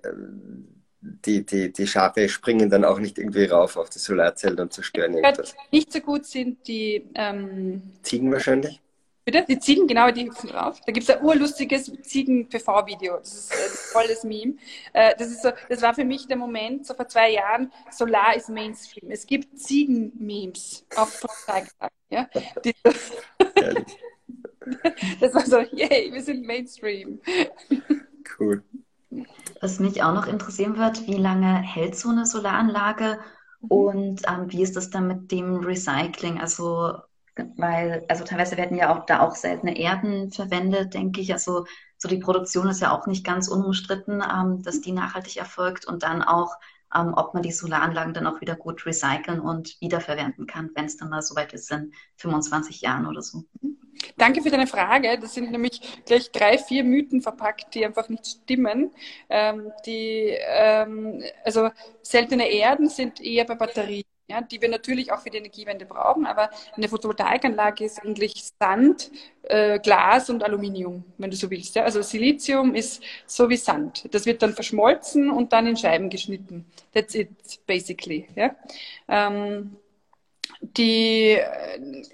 [1.00, 5.14] die, die, die Schafe springen dann auch nicht irgendwie rauf auf das Solarzelt und zerstören
[5.14, 5.54] irgendwas.
[5.70, 8.80] Nicht so gut sind die ähm, Ziegen wahrscheinlich.
[9.30, 9.44] Bitte?
[9.48, 10.80] Die Ziegen, genau, die hüpfen drauf.
[10.84, 13.18] Da gibt es ein urlustiges Ziegen-PV-Video.
[13.18, 14.54] Das ist ein tolles Meme.
[14.92, 18.34] Äh, das, ist so, das war für mich der Moment, so vor zwei Jahren, Solar
[18.34, 19.12] ist Mainstream.
[19.12, 21.70] Es gibt Ziegen-Memes auf Photovoltaik.
[22.08, 22.28] Ja?
[25.20, 27.20] das war so, yay, wir sind Mainstream.
[28.36, 28.64] Cool.
[29.60, 33.20] Was mich auch noch interessieren wird, wie lange hält so eine Solaranlage
[33.60, 33.68] mhm.
[33.68, 36.40] und ähm, wie ist das dann mit dem Recycling?
[36.40, 36.98] Also
[37.56, 41.32] weil, also teilweise werden ja auch da auch seltene Erden verwendet, denke ich.
[41.32, 41.66] Also
[41.98, 46.02] so die Produktion ist ja auch nicht ganz unumstritten, ähm, dass die nachhaltig erfolgt und
[46.02, 46.56] dann auch
[46.94, 50.96] ähm, ob man die Solaranlagen dann auch wieder gut recyceln und wiederverwenden kann, wenn es
[50.96, 53.44] dann mal soweit ist in 25 Jahren oder so.
[54.16, 55.18] Danke für deine Frage.
[55.20, 58.92] Das sind nämlich gleich drei, vier Mythen verpackt, die einfach nicht stimmen.
[59.28, 61.70] Ähm, die, ähm, also
[62.02, 66.24] seltene Erden sind eher bei Batterien ja, die wir natürlich auch für die Energiewende brauchen.
[66.24, 69.10] Aber eine Photovoltaikanlage ist eigentlich Sand,
[69.42, 71.74] äh, Glas und Aluminium, wenn du so willst.
[71.74, 71.82] Ja.
[71.82, 74.06] Also Silizium ist so wie Sand.
[74.12, 76.64] Das wird dann verschmolzen und dann in Scheiben geschnitten.
[76.94, 77.30] That's it,
[77.66, 78.28] basically.
[78.36, 78.54] Ja.
[79.08, 79.76] Ähm,
[80.60, 81.38] die,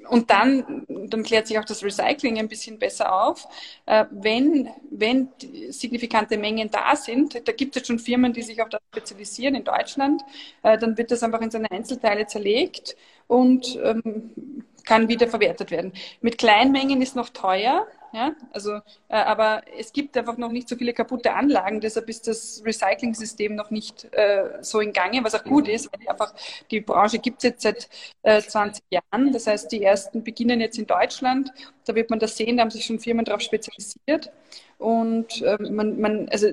[0.08, 3.46] und dann, dann klärt sich auch das Recycling ein bisschen besser auf.
[3.86, 5.28] Äh, wenn, wenn
[5.70, 9.64] signifikante Mengen da sind, da gibt es schon Firmen, die sich auf das spezialisieren in
[9.64, 10.22] Deutschland,
[10.62, 15.92] äh, dann wird das einfach in seine Einzelteile zerlegt und ähm, kann wieder verwertet werden.
[16.22, 18.76] Mit Kleinmengen ist noch teuer, ja, also,
[19.08, 23.54] äh, aber es gibt einfach noch nicht so viele kaputte Anlagen, deshalb ist das Recycling-System
[23.54, 26.32] noch nicht äh, so in Gange, was auch gut ist, weil einfach
[26.70, 27.88] die Branche gibt es jetzt seit
[28.22, 29.32] äh, 20 Jahren.
[29.32, 31.52] Das heißt, die ersten beginnen jetzt in Deutschland.
[31.84, 34.32] Da wird man das sehen, da haben sich schon Firmen darauf spezialisiert.
[34.78, 36.48] Und äh, man, man, also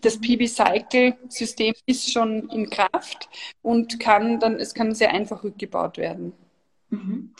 [0.00, 3.28] das PB-Cycle-System ist schon in Kraft
[3.62, 6.32] und kann dann, es kann sehr einfach rückgebaut werden.
[6.90, 7.32] Mhm.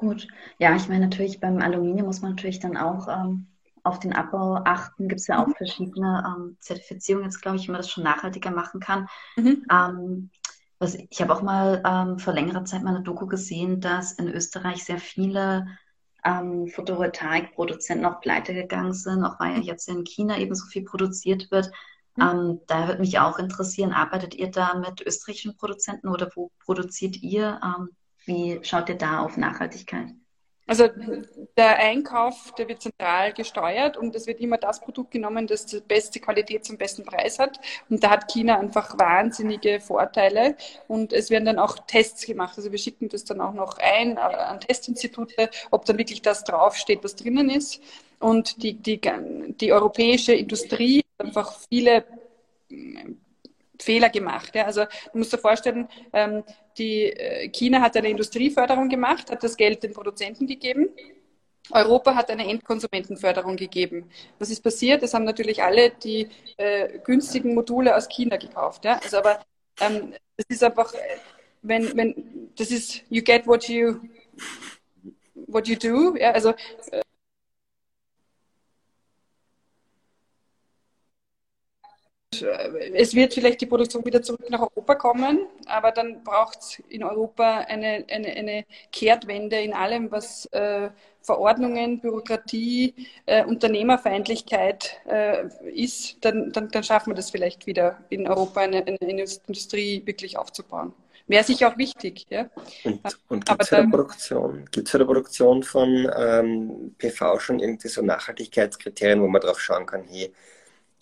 [0.00, 0.28] Gut.
[0.58, 3.48] Ja, ich meine natürlich beim Aluminium muss man natürlich dann auch ähm,
[3.82, 5.08] auf den Abbau achten.
[5.08, 5.54] Gibt es ja auch mhm.
[5.54, 9.08] verschiedene ähm, Zertifizierungen, jetzt glaube ich, wie man das schon nachhaltiger machen kann.
[9.36, 9.66] Mhm.
[9.70, 10.30] Ähm,
[10.78, 14.28] was, ich habe auch mal ähm, vor längerer Zeit mal eine Doku gesehen, dass in
[14.28, 15.66] Österreich sehr viele
[16.24, 20.84] ähm, Photovoltaikproduzenten auch pleite gegangen sind, auch weil ja jetzt in China eben so viel
[20.84, 21.70] produziert wird.
[22.16, 22.22] Mhm.
[22.22, 27.18] Ähm, da würde mich auch interessieren, arbeitet ihr da mit österreichischen Produzenten oder wo produziert
[27.18, 27.60] ihr?
[28.24, 30.08] Wie schaut ihr da auf Nachhaltigkeit?
[30.70, 30.88] Also
[31.56, 35.80] der Einkauf, der wird zentral gesteuert und es wird immer das Produkt genommen, das die
[35.80, 37.58] beste Qualität zum besten Preis hat.
[37.88, 40.54] Und da hat China einfach wahnsinnige Vorteile
[40.86, 42.56] und es werden dann auch Tests gemacht.
[42.56, 46.44] Also wir schicken das dann auch noch ein äh, an Testinstitute, ob dann wirklich das
[46.44, 47.82] draufsteht, was drinnen ist.
[48.20, 49.00] Und die, die,
[49.60, 52.04] die europäische Industrie hat einfach viele
[53.82, 54.54] Fehler gemacht.
[54.54, 54.66] Ja.
[54.66, 56.44] Also du musst dir vorstellen, ähm,
[56.78, 60.88] die äh, China hat eine Industrieförderung gemacht, hat das Geld den Produzenten gegeben.
[61.70, 64.10] Europa hat eine Endkonsumentenförderung gegeben.
[64.38, 65.02] Was ist passiert?
[65.02, 68.84] Es haben natürlich alle die äh, günstigen Module aus China gekauft.
[68.84, 68.98] Ja?
[69.02, 69.40] Also aber
[69.80, 70.92] ähm, das ist einfach,
[71.62, 74.00] wenn, wenn das ist you get what you
[75.46, 76.16] what you do.
[76.16, 76.32] Ja?
[76.32, 76.50] Also
[76.90, 77.02] äh,
[82.42, 87.04] es wird vielleicht die Produktion wieder zurück nach Europa kommen, aber dann braucht es in
[87.04, 90.90] Europa eine, eine, eine Kehrtwende in allem, was äh,
[91.22, 92.94] Verordnungen, Bürokratie,
[93.26, 96.24] äh, Unternehmerfeindlichkeit äh, ist.
[96.24, 100.92] Dann, dann, dann schaffen wir das vielleicht wieder in Europa, eine, eine Industrie wirklich aufzubauen.
[101.30, 102.26] Wäre sicher auch wichtig.
[102.28, 102.50] Ja?
[102.82, 103.88] Und, und gibt es für,
[104.84, 110.02] für die Produktion von ähm, PV schon irgendwie so Nachhaltigkeitskriterien, wo man drauf schauen kann,
[110.02, 110.32] hey,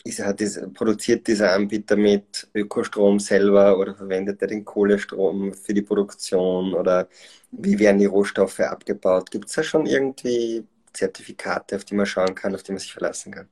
[0.08, 5.74] ist, hat das, produziert dieser Anbieter mit Ökostrom selber oder verwendet er den Kohlestrom für
[5.74, 7.08] die Produktion oder
[7.50, 9.30] wie werden die Rohstoffe abgebaut?
[9.30, 12.92] Gibt es da schon irgendwie Zertifikate, auf die man schauen kann, auf die man sich
[12.92, 13.48] verlassen kann?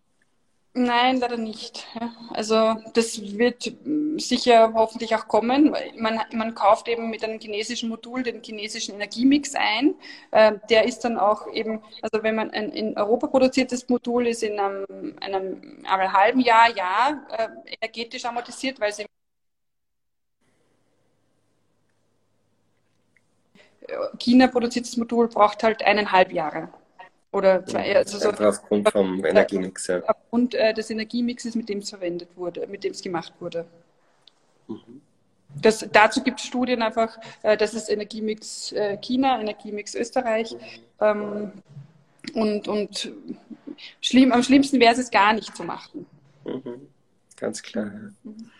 [0.79, 1.87] Nein, leider nicht.
[2.35, 3.73] Also das wird
[4.19, 5.75] sicher hoffentlich auch kommen.
[5.97, 9.95] Man, man kauft eben mit einem chinesischen Modul den chinesischen Energiemix ein.
[10.33, 14.43] Äh, der ist dann auch eben, also wenn man ein in Europa produziertes Modul ist
[14.43, 17.49] in einem, einem, einem halben Jahr, ja, äh,
[17.81, 19.07] energetisch amortisiert, weil sie
[24.19, 26.69] China produziertes Modul braucht halt eineinhalb Jahre.
[27.37, 29.89] Oder zwei, also so aufgrund vom Energiemix.
[29.89, 30.03] Ja.
[30.07, 33.67] Aufgrund äh, des Energiemixes, mit dem es verwendet wurde, mit dem es gemacht wurde.
[34.69, 35.03] Mhm.
[35.61, 40.57] Das, dazu gibt es Studien einfach, äh, das ist Energiemix äh, China, Energiemix Österreich.
[40.99, 41.53] Ähm,
[42.33, 43.13] und und
[44.01, 46.07] schlimm, am schlimmsten wäre es, gar nicht zu machen.
[46.47, 46.89] Mhm.
[47.37, 47.93] Ganz klar.
[48.23, 48.51] Mhm.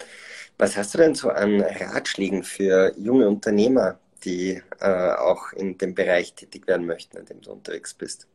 [0.59, 5.95] Was hast du denn so an Ratschlägen für junge Unternehmer, die äh, auch in dem
[5.95, 8.27] Bereich tätig werden möchten, in dem du unterwegs bist?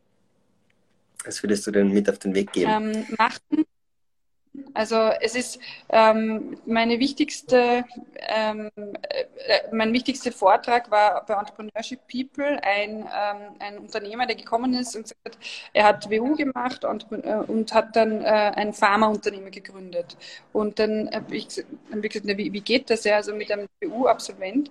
[1.25, 2.71] Was würdest du denn mit auf den Weg geben?
[2.71, 3.65] Ähm, machen.
[4.73, 7.85] Also es ist ähm, meine wichtigste,
[8.27, 14.73] ähm, äh, mein wichtigster Vortrag war bei Entrepreneurship People ein, ähm, ein Unternehmer, der gekommen
[14.73, 15.37] ist und gesagt hat,
[15.73, 20.17] er hat WU gemacht und, äh, und hat dann äh, ein Pharmaunternehmen gegründet.
[20.51, 23.15] Und dann habe ich, hab ich gesagt, wie, wie geht das ja?
[23.15, 24.69] Also mit einem WU-Absolvent,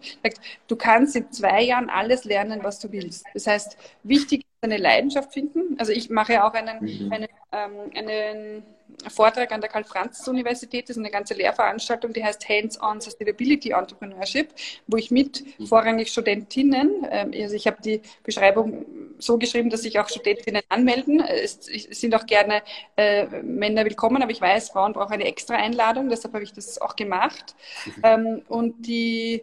[0.68, 3.24] du kannst in zwei Jahren alles lernen, was du willst.
[3.32, 5.76] Das heißt, wichtig ist eine Leidenschaft finden.
[5.78, 7.12] Also ich mache ja auch einen, mhm.
[7.12, 8.62] einen, ähm, einen
[9.08, 10.88] Vortrag an der Karl-Franz-Universität.
[10.88, 14.48] Das ist eine ganze Lehrveranstaltung, die heißt Hands-on Sustainability Entrepreneurship,
[14.86, 18.84] wo ich mit vorrangig Studentinnen, ähm, also ich habe die Beschreibung
[19.18, 21.20] so geschrieben, dass sich auch Studentinnen anmelden.
[21.20, 22.62] Es, sind auch gerne
[22.96, 26.80] äh, Männer willkommen, aber ich weiß, Frauen brauchen eine extra Einladung, deshalb habe ich das
[26.80, 27.54] auch gemacht.
[27.86, 28.02] Mhm.
[28.02, 29.42] Ähm, und die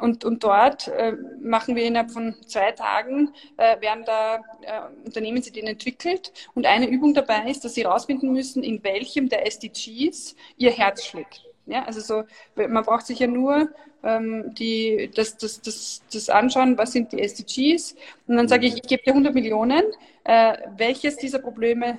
[0.00, 5.66] und, und dort äh, machen wir innerhalb von zwei Tagen, äh, werden da äh, Unternehmensideen
[5.66, 6.32] entwickelt.
[6.54, 11.04] Und eine Übung dabei ist, dass sie herausfinden müssen, in welchem der SDGs ihr Herz
[11.04, 11.44] schlägt.
[11.66, 12.24] Ja, also so,
[12.56, 13.70] man braucht sich ja nur
[14.02, 17.96] ähm, die, das, das, das, das anschauen, was sind die SDGs.
[18.26, 19.84] Und dann sage ich, ich gebe dir 100 Millionen.
[20.24, 21.98] Äh, welches dieser Probleme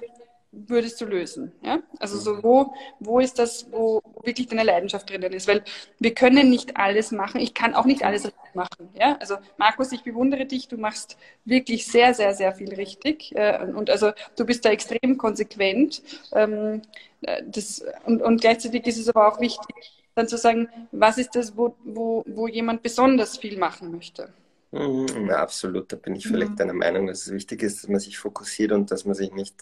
[0.68, 1.52] würdest du lösen?
[1.62, 1.80] Ja?
[2.00, 5.48] Also so wo, wo ist das, wo wirklich deine Leidenschaft drinnen ist?
[5.48, 5.64] Weil
[6.00, 7.42] wir können nicht alles machen.
[7.42, 8.90] Ich kann auch nicht alles machen.
[8.94, 9.18] Ja?
[9.20, 10.68] Also Markus, ich bewundere dich.
[10.68, 13.36] Du machst wirklich sehr, sehr, sehr viel richtig.
[13.36, 16.02] Äh, und also du bist da extrem konsequent.
[16.34, 16.82] Ähm,
[17.22, 19.76] äh, das, und, und gleichzeitig ist es aber auch wichtig,
[20.16, 24.34] dann zu sagen, was ist das, wo, wo, wo jemand besonders viel machen möchte?
[24.72, 26.56] Mhm, ja, absolut, da bin ich mhm.
[26.56, 29.56] deiner Meinung, dass es wichtig ist, dass man sich fokussiert und dass man sich nicht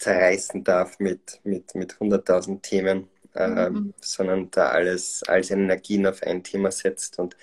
[0.00, 3.94] zerreißen darf mit, mit, mit 100.000 Themen, äh, mhm.
[4.00, 7.18] sondern da alles, all seine Energien auf ein Thema setzt.
[7.18, 7.36] Und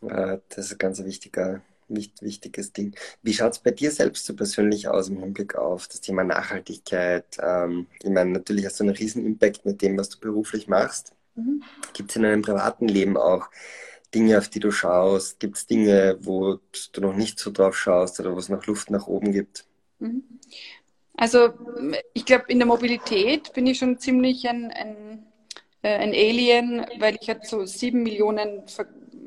[0.00, 2.96] äh, das ist ein ganz wichtiger, wichtig, wichtiges Ding.
[3.22, 7.36] Wie schaut es bei dir selbst so persönlich aus im Hinblick auf das Thema Nachhaltigkeit?
[7.38, 11.12] Ähm, ich meine, natürlich hast du einen riesen Impact mit dem, was du beruflich machst.
[11.34, 11.62] Mhm.
[11.92, 13.50] Gibt es in deinem privaten Leben auch
[14.14, 15.38] Dinge, auf die du schaust?
[15.38, 16.60] Gibt es Dinge, wo
[16.92, 19.66] du noch nicht so drauf schaust oder wo es noch Luft nach oben gibt?
[19.98, 20.24] Mhm.
[21.22, 21.50] Also
[22.14, 25.24] ich glaube, in der Mobilität bin ich schon ziemlich ein, ein,
[25.82, 28.64] äh, ein Alien, weil ich halt so sieben Millionen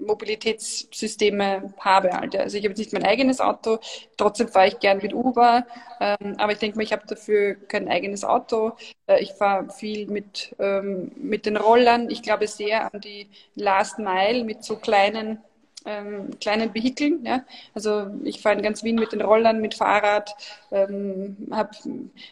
[0.06, 2.12] Mobilitätssysteme habe.
[2.14, 3.80] Also ich habe jetzt nicht mein eigenes Auto,
[4.18, 5.66] trotzdem fahre ich gern mit Uber,
[6.02, 8.74] ähm, aber ich denke mal, ich habe dafür kein eigenes Auto.
[9.08, 12.10] Äh, ich fahre viel mit, ähm, mit den Rollern.
[12.10, 15.42] Ich glaube sehr an die Last Mile mit so kleinen
[15.86, 17.26] ähm, kleinen Vehikeln.
[17.26, 17.46] Ja?
[17.74, 20.36] Also ich fahre in ganz Wien mit den Rollern, mit Fahrrad,
[20.72, 21.72] ähm, habe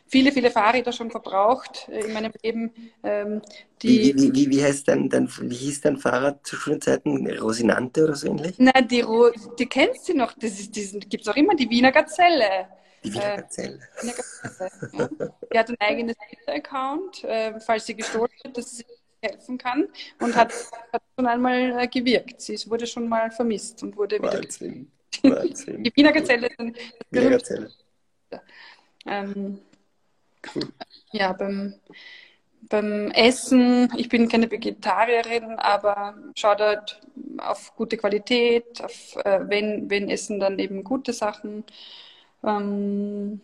[0.08, 2.72] viele, viele Fahrräder schon verbraucht äh, in meinem Leben.
[3.04, 3.42] Ähm,
[3.82, 7.28] die, wie, wie, wie, heißt dein, dein, wie hieß dein Fahrrad zu Schulzeiten?
[7.40, 8.56] Rosinante oder so ähnlich?
[8.58, 10.34] Nein, die, Ro die kennst du noch.
[10.34, 12.68] Das, das gibt es auch immer, die Wiener Gazelle.
[13.04, 13.76] Die Wiener äh, Gazelle.
[13.76, 15.10] Äh, Wiener Gazelle ja.
[15.52, 18.58] Die hat ein eigenes Twitter-Account, äh, falls sie gestohlen wird.
[18.58, 18.86] Das ist
[19.24, 19.88] helfen kann
[20.20, 20.54] und hat,
[20.92, 22.42] hat schon einmal äh, gewirkt.
[22.42, 24.92] Sie wurde schon mal vermisst und wurde Wahnsinn.
[25.22, 25.38] wieder.
[25.38, 25.84] Wahnsinn.
[25.84, 26.78] Die Wiener Gazelle sind.
[27.10, 27.72] Wiener Gazelle.
[29.06, 29.60] Ähm,
[30.56, 30.64] cool.
[31.12, 31.76] Ja, beim,
[32.70, 37.02] beim Essen, ich bin keine Vegetarierin, aber schaue dort
[37.38, 41.64] auf gute Qualität, auf äh, wenn, wenn Essen dann eben gute Sachen.
[42.44, 43.42] Ähm,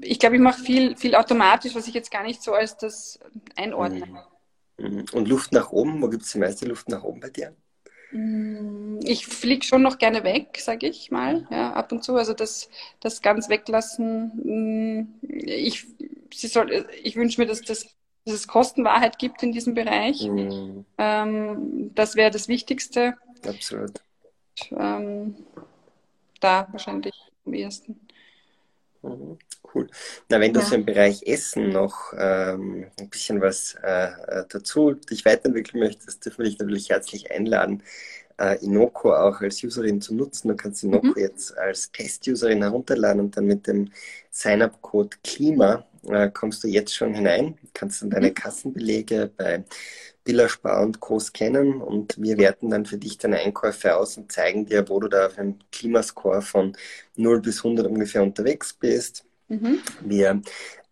[0.00, 3.18] ich glaube, ich mache viel, viel automatisch, was ich jetzt gar nicht so als das
[3.56, 4.06] einordne.
[4.06, 4.18] Mhm.
[4.76, 5.04] Mhm.
[5.12, 7.54] Und Luft nach oben, wo gibt es die meiste Luft nach oben bei dir?
[8.10, 12.14] Mm, ich fliege schon noch gerne weg, sage ich mal, ja, ab und zu.
[12.16, 12.68] Also das,
[13.00, 14.32] das ganz weglassen.
[14.44, 15.86] Mm, ich,
[17.02, 17.86] ich wünsche mir, dass, das,
[18.24, 20.22] dass es Kostenwahrheit gibt in diesem Bereich.
[20.26, 20.84] Mhm.
[20.98, 23.14] Ähm, das wäre das Wichtigste.
[23.46, 24.00] Absolut.
[24.70, 25.36] Und, ähm,
[26.40, 27.14] da wahrscheinlich
[27.46, 28.00] am ehesten.
[29.74, 29.88] Cool.
[30.28, 30.66] Na, wenn du ja.
[30.66, 36.24] so im Bereich Essen noch ähm, ein bisschen was äh, äh, dazu dich weiterentwickeln möchtest,
[36.24, 37.82] dürfen wir dich natürlich herzlich einladen,
[38.38, 40.48] äh, Inoko auch als Userin zu nutzen.
[40.48, 41.14] Du kannst Inoko mhm.
[41.16, 43.90] jetzt als Test-Userin herunterladen und dann mit dem
[44.30, 48.34] Sign-up-Code Klima äh, kommst du jetzt schon hinein, kannst dann deine mhm.
[48.34, 49.64] Kassenbelege bei
[50.24, 51.20] Billerspar und Co.
[51.20, 55.08] scannen und wir werten dann für dich deine Einkäufe aus und zeigen dir, wo du
[55.08, 56.76] da auf einem Klimascore von
[57.16, 59.24] 0 bis 100 ungefähr unterwegs bist.
[59.48, 59.80] Mhm.
[60.00, 60.42] Wir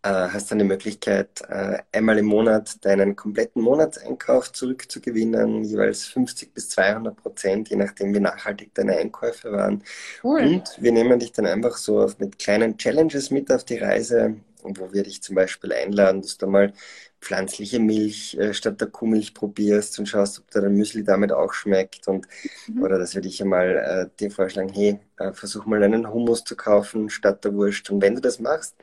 [0.03, 6.53] äh, hast dann die Möglichkeit, äh, einmal im Monat deinen kompletten Monatseinkauf zurückzugewinnen, jeweils 50
[6.53, 9.85] bis 200 Prozent, je nachdem, wie nachhaltig deine Einkäufe waren.
[10.25, 10.41] Cool.
[10.41, 14.93] Und wir nehmen dich dann einfach so mit kleinen Challenges mit auf die Reise, wo
[14.93, 16.73] wir dich zum Beispiel einladen, dass du mal
[17.23, 22.09] pflanzliche Milch äh, statt der Kuhmilch probierst und schaust, ob der Müsli damit auch schmeckt
[22.09, 22.27] und
[22.67, 22.83] mhm.
[22.83, 26.57] oder dass wir dich einmal äh, dir vorschlagen, hey, äh, versuch mal einen Hummus zu
[26.57, 27.89] kaufen statt der Wurst.
[27.91, 28.75] Und wenn du das machst,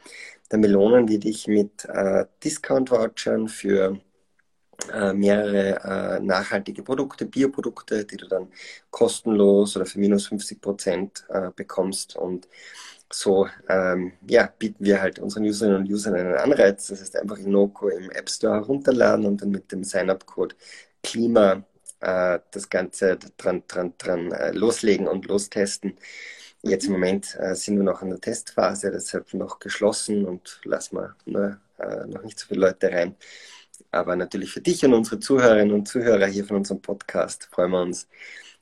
[0.47, 3.99] dann belohnen wir dich mit äh, Discount-Vouchern für
[4.93, 8.47] äh, mehrere äh, nachhaltige Produkte, Bioprodukte, die du dann
[8.89, 11.25] kostenlos oder für minus 50 Prozent
[11.55, 12.47] bekommst und
[13.11, 16.87] so ähm, ja, bieten wir halt unseren Userinnen und Usern einen Anreiz.
[16.87, 20.55] Das heißt einfach Inoko im App Store herunterladen und dann mit dem Sign-up-Code
[21.03, 21.63] Klima
[22.01, 25.97] äh, das Ganze dran, dran, dran äh, loslegen und lostesten.
[26.61, 30.97] Jetzt im Moment äh, sind wir noch in der Testphase, deshalb noch geschlossen und lassen
[30.97, 33.15] wir nur, äh, noch nicht so viele Leute rein.
[33.91, 37.81] Aber natürlich für dich und unsere Zuhörerinnen und Zuhörer hier von unserem Podcast freuen wir
[37.81, 38.07] uns,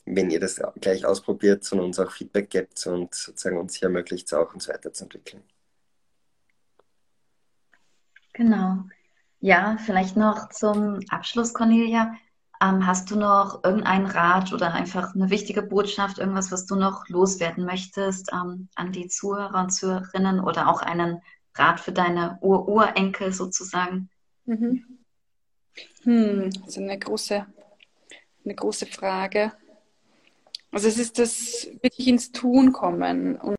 [0.07, 4.33] wenn ihr das gleich ausprobiert und uns auch Feedback gibt und sozusagen uns hier ermöglicht,
[4.33, 5.43] auch uns weiterzuentwickeln.
[8.33, 8.83] Genau.
[9.39, 12.15] Ja, vielleicht noch zum Abschluss, Cornelia.
[12.61, 17.07] Ähm, hast du noch irgendeinen Rat oder einfach eine wichtige Botschaft, irgendwas, was du noch
[17.07, 21.21] loswerden möchtest ähm, an die Zuhörer und Zuhörerinnen oder auch einen
[21.53, 24.09] Rat für deine Ur-Urenkel sozusagen?
[24.45, 24.83] Mhm.
[26.03, 27.45] Hm, das ist eine große,
[28.43, 29.51] eine große Frage.
[30.77, 33.57] Also es ist das wirklich ins Tun kommen und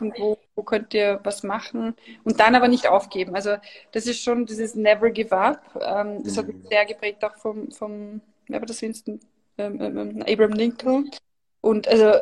[0.00, 3.34] und wo, wo könnt ihr was machen und dann aber nicht aufgeben.
[3.34, 3.56] Also
[3.90, 5.60] das ist schon dieses Never Give Up.
[5.84, 6.68] Ähm, das hat mich mhm.
[6.68, 9.18] sehr geprägt auch vom, vom wer war das Winston?
[9.58, 11.10] Ähm, ähm, ähm, Abraham Lincoln.
[11.60, 12.20] Und also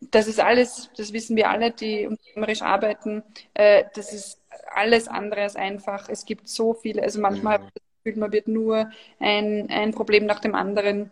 [0.00, 4.40] das ist alles, das wissen wir alle, die unternehmerisch arbeiten, äh, das ist
[4.74, 6.08] alles andere als einfach.
[6.08, 7.68] Es gibt so viele, also manchmal mhm.
[8.06, 8.90] Gefühl, man wird nur
[9.20, 11.10] ein, ein Problem nach dem anderen.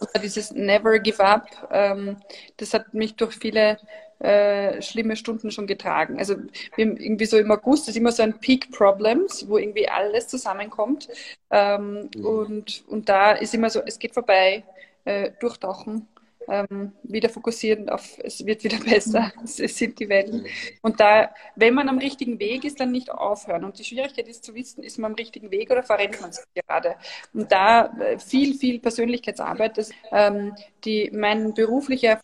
[0.00, 2.16] Und dieses Never Give Up, ähm,
[2.58, 3.78] das hat mich durch viele
[4.18, 6.18] äh, schlimme Stunden schon getragen.
[6.18, 6.36] Also
[6.76, 10.28] wir haben irgendwie so im August ist immer so ein Peak Problems, wo irgendwie alles
[10.28, 11.08] zusammenkommt.
[11.50, 12.24] Ähm, mhm.
[12.24, 14.62] und, und da ist immer so, es geht vorbei,
[15.04, 16.06] äh, durchtauchen
[16.48, 20.46] ähm, wieder fokussieren auf, es wird wieder besser, es sind die Wellen.
[20.82, 23.64] Und da, wenn man am richtigen Weg ist, dann nicht aufhören.
[23.64, 26.44] Und die Schwierigkeit ist zu wissen, ist man am richtigen Weg oder verrennt man sich
[26.54, 26.96] gerade?
[27.32, 32.20] Und da äh, viel, viel Persönlichkeitsarbeit, das, ähm, die mein beruflicher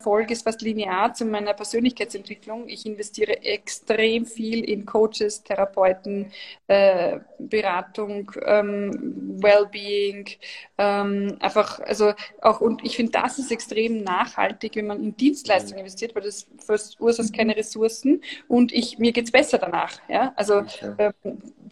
[0.00, 2.68] Erfolg ist fast linear zu meiner Persönlichkeitsentwicklung.
[2.68, 6.32] Ich investiere extrem viel in Coaches, Therapeuten,
[6.68, 10.26] äh, Beratung, ähm, Wellbeing,
[10.78, 15.76] ähm, einfach, also auch, und ich finde, das ist extrem nachhaltig, wenn man in Dienstleistungen
[15.76, 15.80] mhm.
[15.80, 20.64] investiert, weil das verursacht keine Ressourcen und ich, mir geht's besser danach, ja, also,
[20.96, 21.12] äh,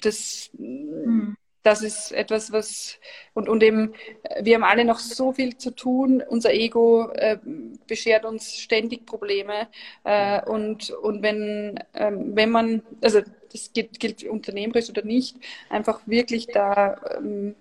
[0.02, 2.98] das, mhm das ist etwas, was,
[3.34, 3.94] und, und eben,
[4.40, 6.22] wir haben alle noch so viel zu tun.
[6.26, 7.38] Unser Ego äh,
[7.86, 9.68] beschert uns ständig Probleme.
[10.04, 13.20] Äh, und, und wenn, äh, wenn man, also
[13.52, 15.36] das gilt, gilt unternehmerisch oder nicht,
[15.68, 17.54] einfach wirklich da ähm,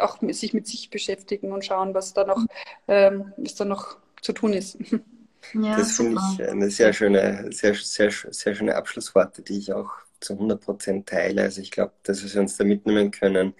[0.00, 2.44] auch sich mit sich beschäftigen und schauen, was da noch,
[2.88, 4.78] ähm, was da noch zu tun ist.
[5.52, 9.90] Ja, das finde ich eine sehr schöne, sehr, sehr, sehr schöne Abschlussworte, die ich auch
[10.24, 11.42] zu 100 Prozent teile.
[11.42, 13.54] Also ich glaube, dass wir uns da mitnehmen können.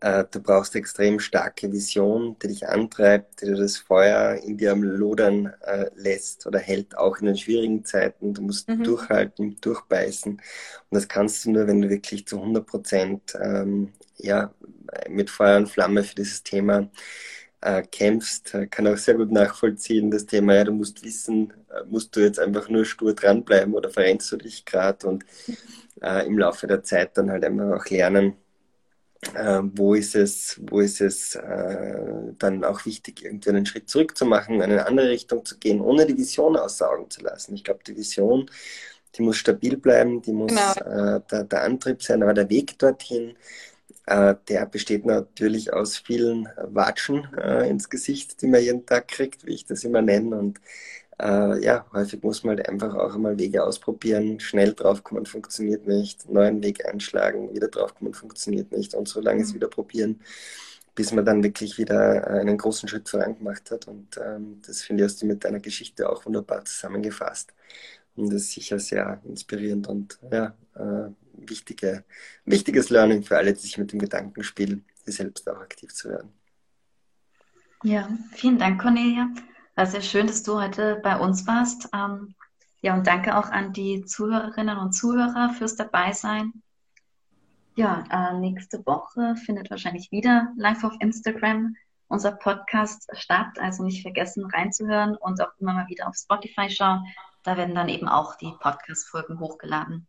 [0.00, 4.72] Äh, du brauchst extrem starke Vision, die dich antreibt, die dir das Feuer in dir
[4.72, 8.34] am Lodern äh, lässt oder hält, auch in den schwierigen Zeiten.
[8.34, 8.82] Du musst mhm.
[8.82, 10.32] durchhalten, durchbeißen.
[10.32, 10.42] Und
[10.90, 14.52] das kannst du nur, wenn du wirklich zu 100 Prozent ähm, ja,
[15.08, 16.88] mit Feuer und Flamme für dieses Thema
[17.60, 22.14] äh, kämpfst, kann auch sehr gut nachvollziehen, das Thema, ja, du musst wissen, äh, musst
[22.14, 25.24] du jetzt einfach nur stur dranbleiben oder verrennst du dich gerade und
[26.02, 28.34] äh, im Laufe der Zeit dann halt einfach auch lernen,
[29.34, 31.96] äh, wo ist es, wo ist es äh,
[32.38, 35.80] dann auch wichtig, irgendwie einen Schritt zurück zu machen, in eine andere Richtung zu gehen,
[35.80, 37.54] ohne die Vision außer Augen zu lassen.
[37.54, 38.50] Ich glaube, die Vision,
[39.14, 41.16] die muss stabil bleiben, die muss genau.
[41.16, 43.36] Äh, der, der Antrieb sein, aber der Weg dorthin,
[44.06, 49.46] äh, der besteht natürlich aus vielen Watschen äh, ins Gesicht, die man jeden Tag kriegt,
[49.46, 50.36] wie ich das immer nenne.
[50.36, 50.60] Und
[51.20, 56.28] äh, ja, häufig muss man halt einfach auch einmal Wege ausprobieren, schnell draufkommen, funktioniert nicht,
[56.28, 59.56] neuen Weg einschlagen, wieder draufkommen, funktioniert nicht und so lange es mhm.
[59.56, 60.20] wieder probieren,
[60.94, 63.86] bis man dann wirklich wieder einen großen Schritt voran gemacht hat.
[63.86, 67.54] Und ähm, das finde ich, hast du mit deiner Geschichte auch wunderbar zusammengefasst.
[68.16, 71.10] Und das ist sicher sehr inspirierend und ja, äh,
[71.48, 72.04] wichtige,
[72.44, 76.32] wichtiges Learning für alle, die sich mit dem Gedanken spielen, selbst auch aktiv zu werden.
[77.82, 79.28] Ja, vielen Dank, Cornelia.
[79.74, 81.88] War sehr schön, dass du heute bei uns warst.
[81.92, 82.34] Ähm,
[82.80, 86.62] ja, und danke auch an die Zuhörerinnen und Zuhörer fürs Dabeisein.
[87.76, 91.74] Ja, äh, nächste Woche findet wahrscheinlich wieder live auf Instagram
[92.08, 93.58] unser Podcast statt.
[93.58, 97.04] Also nicht vergessen reinzuhören und auch immer mal wieder auf Spotify schauen.
[97.42, 100.06] Da werden dann eben auch die Podcast-Folgen hochgeladen.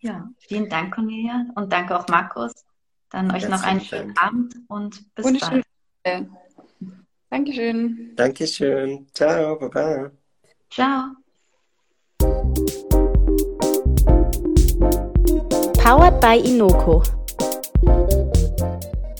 [0.00, 1.46] Ja, vielen Dank, Cornelia.
[1.54, 2.52] Und danke auch, Markus.
[3.10, 5.38] Dann euch noch einen schönen Abend und bis
[6.04, 6.34] bald.
[7.34, 8.12] Dankeschön.
[8.14, 9.06] Dankeschön.
[9.12, 10.12] Ciao, Baba.
[10.70, 11.16] Ciao.
[15.82, 17.02] Powered by Inoko.